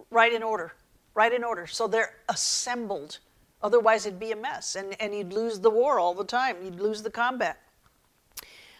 right 0.10 0.34
in 0.34 0.43
order, 0.43 0.73
right 1.15 1.32
in 1.32 1.43
order. 1.43 1.67
So 1.67 1.88
they're 1.88 2.15
assembled. 2.28 3.19
Otherwise, 3.62 4.06
it'd 4.06 4.20
be 4.20 4.32
a 4.32 4.36
mess, 4.36 4.76
and, 4.76 4.96
and 5.02 5.15
you'd 5.15 5.34
lose 5.34 5.60
the 5.60 5.70
war 5.70 6.00
all 6.00 6.13
the 6.13 6.24
time. 6.24 6.58
You'd 6.63 6.80
lose 6.80 7.02
the 7.02 7.10
combat. 7.10 7.60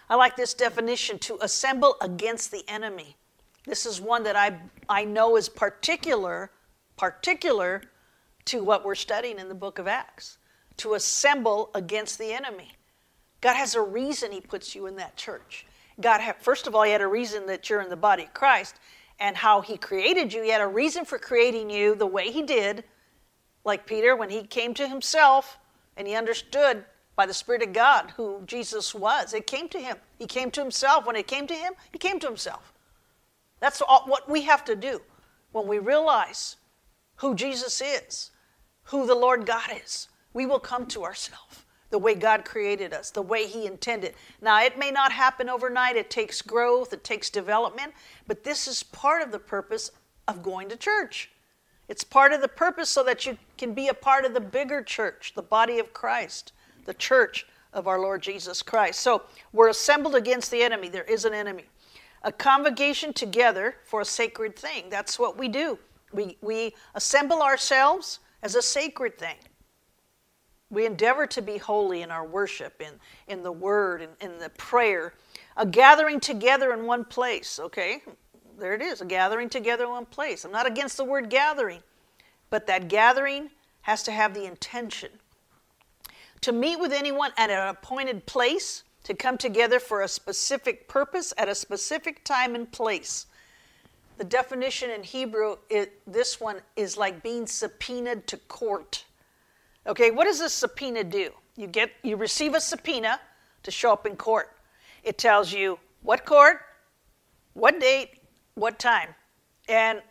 I 0.10 0.16
like 0.16 0.36
this 0.36 0.54
definition 0.54 1.20
to 1.20 1.38
assemble 1.42 1.98
against 2.00 2.52
the 2.52 2.63
enemy. 2.68 3.16
This 3.66 3.86
is 3.86 4.00
one 4.00 4.24
that 4.24 4.36
I, 4.36 4.58
I 4.88 5.04
know 5.04 5.36
is 5.36 5.50
particular, 5.50 6.52
particular 6.96 7.82
to 8.46 8.63
what 8.63 8.86
we're 8.86 8.96
studying 8.96 9.40
in 9.40 9.50
the 9.50 9.56
book 9.56 9.80
of 9.80 9.88
Acts 9.88 10.38
to 10.78 10.94
assemble 10.94 11.70
against 11.74 12.18
the 12.18 12.32
enemy. 12.32 12.72
God 13.42 13.56
has 13.56 13.76
a 13.76 13.82
reason 13.82 14.32
He 14.32 14.40
puts 14.40 14.74
you 14.74 14.86
in 14.86 14.96
that 14.96 15.18
church. 15.18 15.66
God, 16.00 16.22
first 16.40 16.68
of 16.68 16.76
all, 16.76 16.84
He 16.84 16.92
had 16.92 17.02
a 17.02 17.08
reason 17.08 17.46
that 17.48 17.70
you're 17.70 17.82
in 17.82 17.90
the 17.90 17.98
body 17.98 18.24
of 18.24 18.34
Christ 18.34 18.76
and 19.20 19.36
how 19.36 19.62
He 19.62 19.78
created 19.78 20.32
you. 20.32 20.44
He 20.44 20.50
had 20.50 20.62
a 20.62 20.68
reason 20.68 21.04
for 21.04 21.18
creating 21.18 21.70
you 21.70 21.96
the 21.96 22.08
way 22.08 22.32
He 22.32 22.44
did. 22.44 22.84
Like 23.68 23.86
Peter, 23.86 24.16
when 24.16 24.30
he 24.30 24.44
came 24.44 24.74
to 24.76 24.88
himself 24.88 25.60
and 25.98 26.08
he 26.08 26.16
understood 26.16 26.86
by 27.18 27.26
the 27.26 27.34
Spirit 27.34 27.62
of 27.64 27.74
God 27.74 28.14
who 28.16 28.42
Jesus 28.46 28.96
was, 28.96 29.34
it 29.34 29.46
came 29.46 29.68
to 29.68 29.80
him. 29.80 29.98
He 30.18 30.26
came 30.26 30.52
to 30.52 30.62
himself. 30.62 31.06
When 31.06 31.18
it 31.18 31.28
came 31.28 31.48
to 31.48 31.54
him, 31.54 31.74
he 31.92 31.98
came 31.98 32.18
to 32.22 32.28
himself. 32.28 32.72
That's 33.60 33.82
all, 33.82 34.04
what 34.06 34.30
we 34.30 34.44
have 34.44 34.64
to 34.66 34.76
do 34.78 35.02
when 35.52 35.68
we 35.68 35.80
realize 35.80 36.56
who 37.18 37.36
Jesus 37.36 37.82
is, 37.82 38.32
who 38.84 39.06
the 39.06 39.16
Lord 39.16 39.46
God 39.46 39.70
is. 39.84 40.08
We 40.32 40.46
will 40.46 40.60
come 40.60 40.86
to 40.88 41.04
ourselves 41.04 41.66
the 41.90 42.00
way 42.00 42.16
God 42.16 42.46
created 42.46 42.94
us, 42.94 43.12
the 43.12 43.22
way 43.22 43.48
He 43.48 43.66
intended. 43.66 44.14
Now, 44.42 44.62
it 44.62 44.80
may 44.80 44.92
not 44.92 45.12
happen 45.12 45.50
overnight, 45.50 45.98
it 45.98 46.10
takes 46.10 46.42
growth, 46.42 46.94
it 46.94 47.04
takes 47.04 47.30
development, 47.30 47.94
but 48.28 48.46
this 48.46 48.66
is 48.66 48.84
part 48.84 49.22
of 49.22 49.32
the 49.32 49.40
purpose 49.40 49.92
of 50.28 50.42
going 50.42 50.70
to 50.70 50.78
church. 50.78 51.32
It's 51.88 52.04
part 52.04 52.34
of 52.34 52.41
the 52.41 52.47
purpose 52.47 52.89
so 52.89 53.04
that 53.04 53.26
you 53.26 53.38
can 53.58 53.73
be 53.73 53.88
a 53.88 53.93
part 53.93 54.26
of 54.26 54.34
the 54.34 54.41
bigger 54.41 54.82
church, 54.82 55.34
the 55.36 55.41
body 55.41 55.80
of 55.80 55.93
Christ, 55.93 56.52
the 56.86 56.93
church 56.93 57.45
of 57.73 57.88
our 57.88 58.00
Lord 58.00 58.21
Jesus 58.21 58.62
Christ. 58.62 59.00
So 59.00 59.23
we're 59.54 59.69
assembled 59.69 60.15
against 60.15 60.52
the 60.52 60.63
enemy. 60.63 60.89
There 60.89 61.04
is 61.04 61.26
an 61.26 61.34
enemy. 61.34 61.65
A 62.23 62.32
convocation 62.32 63.13
together 63.13 63.76
for 63.86 64.02
a 64.02 64.06
sacred 64.06 64.56
thing. 64.56 64.89
That's 64.89 65.17
what 65.17 65.38
we 65.38 65.47
do. 65.47 65.80
We, 66.12 66.38
we 66.41 66.73
assemble 66.95 67.41
ourselves 67.41 68.19
as 68.41 68.56
a 68.56 68.62
sacred 68.62 69.17
thing. 69.17 69.38
We 70.69 70.86
endeavor 70.86 71.26
to 71.28 71.41
be 71.41 71.58
holy 71.58 72.02
in 72.02 72.12
our 72.12 72.26
worship, 72.26 72.82
in, 72.82 72.93
in 73.28 73.43
the 73.43 73.52
word, 73.52 74.02
in, 74.02 74.10
in 74.19 74.38
the 74.39 74.50
prayer. 74.50 75.13
A 75.56 75.65
gathering 75.65 76.19
together 76.19 76.73
in 76.73 76.86
one 76.86 77.06
place, 77.06 77.60
okay? 77.60 78.02
There 78.58 78.74
it 78.74 78.82
is, 78.82 79.02
a 79.02 79.06
gathering 79.06 79.50
together 79.50 79.84
in 79.84 79.91
one 79.91 80.06
place. 80.06 80.43
I'm 80.43 80.52
not 80.52 80.65
against 80.65 80.98
the 80.98 81.04
word 81.04 81.30
gathering, 81.30 81.84
but 82.50 82.65
that 82.67 82.88
gathering 82.88 83.52
has 83.82 84.04
to 84.04 84.12
have 84.12 84.34
the 84.34 84.46
intention 84.46 85.10
to 86.41 86.52
meet 86.52 86.80
with 86.80 86.91
anyone 86.91 87.32
at 87.38 87.50
an 87.50 87.67
appointed 87.70 88.26
place, 88.26 88.84
to 89.04 89.13
come 89.13 89.38
together 89.38 89.80
for 89.80 90.02
a 90.02 90.08
specific 90.08 90.88
purpose 90.88 91.34
at 91.38 91.48
a 91.48 91.56
specific 91.56 92.24
time 92.24 92.56
and 92.56 92.72
place. 92.72 93.26
The 94.17 94.24
definition 94.24 94.89
in 94.89 95.04
Hebrew, 95.04 95.58
it, 95.70 96.02
this 96.06 96.41
one 96.41 96.58
is 96.76 96.98
like 96.98 97.24
being 97.24 97.48
subpoenaed 97.48 98.28
to 98.28 98.38
court. 98.38 99.06
Okay, 99.86 100.12
what 100.12 100.26
does 100.26 100.41
a 100.41 100.50
subpoena 100.50 101.04
do? 101.04 101.30
You 101.56 101.67
get 101.67 101.91
you 102.04 102.17
receive 102.17 102.54
a 102.54 102.60
subpoena 102.60 103.20
to 103.63 103.72
show 103.72 103.93
up 103.93 104.06
in 104.06 104.15
court. 104.15 104.52
It 105.04 105.17
tells 105.17 105.54
you 105.54 105.80
what 106.02 106.26
court, 106.26 106.62
what 107.54 107.80
date, 107.80 108.20
what 108.58 108.80
time, 108.80 109.13
and 109.70 110.02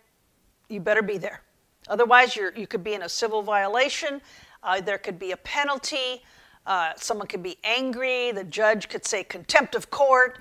you 0.69 0.81
better 0.81 1.03
be 1.03 1.19
there. 1.19 1.43
Otherwise, 1.89 2.37
you 2.37 2.51
you 2.57 2.67
could 2.67 2.85
be 2.85 2.95
in 2.95 3.03
a 3.03 3.09
civil 3.09 3.43
violation. 3.43 4.21
Uh, 4.63 4.81
there 4.81 4.99
could 4.99 5.19
be 5.19 5.33
a 5.33 5.37
penalty. 5.37 6.23
Uh, 6.65 6.93
someone 6.97 7.27
could 7.27 7.43
be 7.43 7.59
angry. 7.65 8.33
The 8.33 8.45
judge 8.45 8.89
could 8.89 9.05
say 9.05 9.25
contempt 9.25 9.75
of 9.75 9.91
court. 9.91 10.39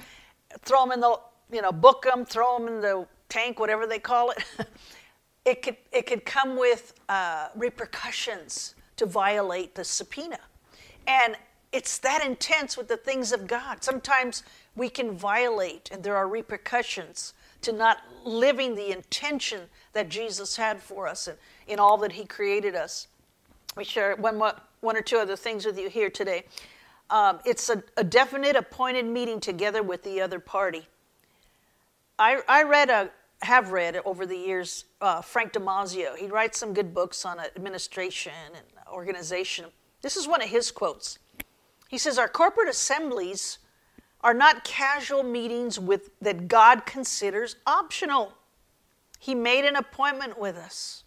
Throw 0.61 0.83
them 0.83 0.91
in 0.91 0.99
the 0.99 1.19
you 1.51 1.61
know 1.61 1.71
book 1.71 2.03
them, 2.03 2.25
throw 2.25 2.57
them 2.57 2.67
in 2.67 2.81
the 2.81 3.07
tank, 3.29 3.59
whatever 3.59 3.87
they 3.87 3.99
call 3.99 4.31
it. 4.31 4.43
it 5.45 5.61
could 5.61 5.77
it 5.91 6.05
could 6.05 6.25
come 6.25 6.57
with 6.57 6.93
uh, 7.09 7.49
repercussions 7.55 8.75
to 8.97 9.05
violate 9.05 9.75
the 9.75 9.83
subpoena. 9.83 10.39
And 11.07 11.37
it's 11.71 11.97
that 11.99 12.25
intense 12.25 12.77
with 12.77 12.87
the 12.87 12.97
things 12.97 13.31
of 13.31 13.47
God. 13.47 13.83
Sometimes 13.83 14.43
we 14.75 14.89
can 14.89 15.11
violate, 15.17 15.89
and 15.91 16.03
there 16.03 16.15
are 16.15 16.27
repercussions 16.27 17.33
to 17.65 17.71
not 17.71 18.03
living 18.23 18.75
the 18.75 18.91
intention 18.91 19.61
that 19.93 20.09
Jesus 20.09 20.55
had 20.55 20.81
for 20.81 21.07
us 21.07 21.27
and 21.27 21.37
in 21.67 21.79
all 21.79 21.97
that 21.97 22.13
He 22.13 22.25
created 22.25 22.75
us. 22.75 23.07
We 23.75 23.83
share 23.83 24.15
one, 24.15 24.41
one 24.81 24.95
or 24.95 25.01
two 25.01 25.17
other 25.17 25.35
things 25.35 25.65
with 25.65 25.77
you 25.77 25.89
here 25.89 26.09
today. 26.09 26.45
Um, 27.09 27.39
it's 27.45 27.69
a, 27.69 27.83
a, 27.97 28.03
definite 28.03 28.55
appointed 28.55 29.05
meeting 29.05 29.39
together 29.39 29.83
with 29.83 30.03
the 30.03 30.21
other 30.21 30.39
party. 30.39 30.87
I, 32.17 32.41
I 32.47 32.63
read 32.63 32.89
a, 32.89 33.11
have 33.41 33.71
read 33.71 34.01
over 34.05 34.25
the 34.25 34.37
years 34.37 34.85
uh, 35.01 35.21
Frank 35.21 35.53
Damazio. 35.53 36.15
He 36.15 36.27
writes 36.27 36.57
some 36.57 36.73
good 36.73 36.95
books 36.95 37.25
on 37.25 37.39
administration 37.39 38.33
and 38.55 38.65
organization. 38.91 39.65
This 40.01 40.17
is 40.17 40.27
one 40.27 40.41
of 40.41 40.49
his 40.49 40.71
quotes. 40.71 41.19
He 41.89 41.97
says, 41.99 42.17
Our 42.17 42.27
corporate 42.27 42.69
assemblies 42.69 43.59
are 44.25 44.33
not 44.33 44.63
casual 44.63 45.21
meetings 45.21 45.79
with, 45.79 46.09
that 46.19 46.47
God 46.47 46.87
considers 46.87 47.57
optional. 47.67 48.33
He 49.19 49.35
made 49.35 49.65
an 49.65 49.75
appointment 49.75 50.39
with 50.39 50.55
us. 50.55 51.03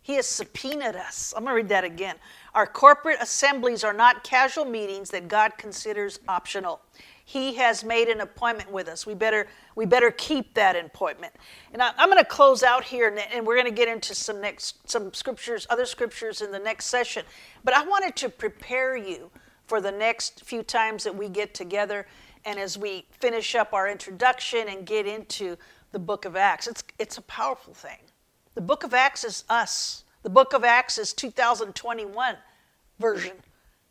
He 0.00 0.14
has 0.14 0.26
subpoenaed 0.26 0.96
us. 0.96 1.34
I'm 1.36 1.42
going 1.44 1.52
to 1.52 1.56
read 1.56 1.68
that 1.68 1.84
again. 1.84 2.16
Our 2.54 2.66
corporate 2.66 3.18
assemblies 3.20 3.84
are 3.84 3.92
not 3.92 4.24
casual 4.24 4.64
meetings 4.64 5.10
that 5.10 5.28
God 5.28 5.58
considers 5.58 6.18
optional. 6.28 6.80
He 7.26 7.54
has 7.56 7.84
made 7.84 8.08
an 8.08 8.22
appointment 8.22 8.72
with 8.72 8.88
us. 8.88 9.04
We 9.04 9.14
better 9.14 9.48
we 9.74 9.84
better 9.84 10.10
keep 10.12 10.54
that 10.54 10.76
appointment. 10.76 11.34
And 11.74 11.82
I, 11.82 11.92
am 11.98 12.08
going 12.08 12.18
to 12.18 12.24
close 12.24 12.62
out 12.62 12.84
here, 12.84 13.08
and, 13.08 13.18
and 13.18 13.46
we're 13.46 13.56
going 13.56 13.66
to 13.66 13.74
get 13.74 13.88
into 13.88 14.14
some 14.14 14.40
next 14.40 14.88
some 14.88 15.12
scriptures, 15.12 15.66
other 15.68 15.84
scriptures 15.84 16.40
in 16.40 16.52
the 16.52 16.58
next 16.58 16.86
session. 16.86 17.24
But 17.64 17.74
I 17.74 17.84
wanted 17.84 18.16
to 18.16 18.28
prepare 18.30 18.96
you 18.96 19.30
for 19.66 19.80
the 19.80 19.90
next 19.90 20.44
few 20.44 20.62
times 20.62 21.04
that 21.04 21.14
we 21.14 21.28
get 21.28 21.52
together, 21.52 22.06
and 22.46 22.58
as 22.58 22.78
we 22.78 23.04
finish 23.10 23.54
up 23.54 23.74
our 23.74 23.88
introduction 23.88 24.68
and 24.68 24.86
get 24.86 25.06
into 25.06 25.58
the 25.92 25.98
Book 25.98 26.24
of 26.24 26.36
Acts. 26.36 26.66
It's 26.66 26.84
it's 26.98 27.18
a 27.18 27.22
powerful 27.22 27.74
thing. 27.74 27.98
The 28.54 28.60
book 28.60 28.84
of 28.84 28.94
Acts 28.94 29.24
is 29.24 29.44
us. 29.48 30.04
The 30.22 30.30
book 30.30 30.52
of 30.52 30.64
Acts 30.64 30.98
is 30.98 31.12
2021 31.12 32.36
version. 32.98 33.36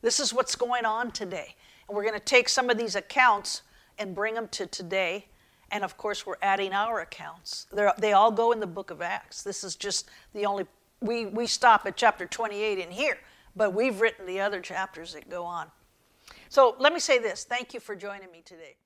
This 0.02 0.20
is 0.20 0.34
what's 0.34 0.56
going 0.56 0.86
on 0.86 1.12
today. 1.12 1.56
And 1.88 1.96
we're 1.96 2.04
going 2.04 2.14
to 2.14 2.20
take 2.20 2.50
some 2.50 2.70
of 2.70 2.78
these 2.78 2.96
accounts 2.96 3.62
and 3.98 4.14
bring 4.14 4.34
them 4.34 4.48
to 4.50 4.66
today. 4.66 5.28
And 5.72 5.84
of 5.84 5.98
course, 5.98 6.26
we're 6.26 6.36
adding 6.42 6.74
our 6.74 7.00
accounts. 7.02 7.68
They're, 7.72 7.94
they 7.98 8.14
all 8.14 8.32
go 8.32 8.52
in 8.52 8.60
the 8.60 8.68
book 8.68 8.92
of 8.92 9.02
Acts. 9.02 9.44
This 9.44 9.64
is 9.64 9.76
just 9.76 10.10
the 10.34 10.46
only, 10.46 10.66
we, 11.02 11.26
we 11.26 11.48
stop 11.48 11.86
at 11.86 11.96
chapter 11.96 12.26
28 12.26 12.80
in 12.80 12.92
here, 12.92 13.18
but 13.56 13.74
we've 13.74 14.00
written 14.00 14.26
the 14.26 14.42
other 14.42 14.62
chapters 14.62 15.14
that 15.14 15.30
go 15.30 15.44
on. 15.44 15.68
So 16.56 16.76
let 16.80 16.94
me 16.94 17.02
say 17.02 17.20
this 17.20 17.44
thank 17.44 17.74
you 17.74 17.82
for 17.82 17.98
joining 17.98 18.32
me 18.32 18.42
today. 18.42 18.78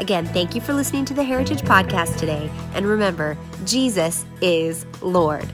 Again, 0.00 0.26
thank 0.26 0.54
you 0.54 0.60
for 0.60 0.74
listening 0.74 1.06
to 1.06 1.14
the 1.14 1.24
Heritage 1.24 1.62
Podcast 1.62 2.18
today, 2.18 2.50
and 2.74 2.84
remember, 2.84 3.38
Jesus 3.64 4.26
is 4.42 4.84
Lord. 5.00 5.48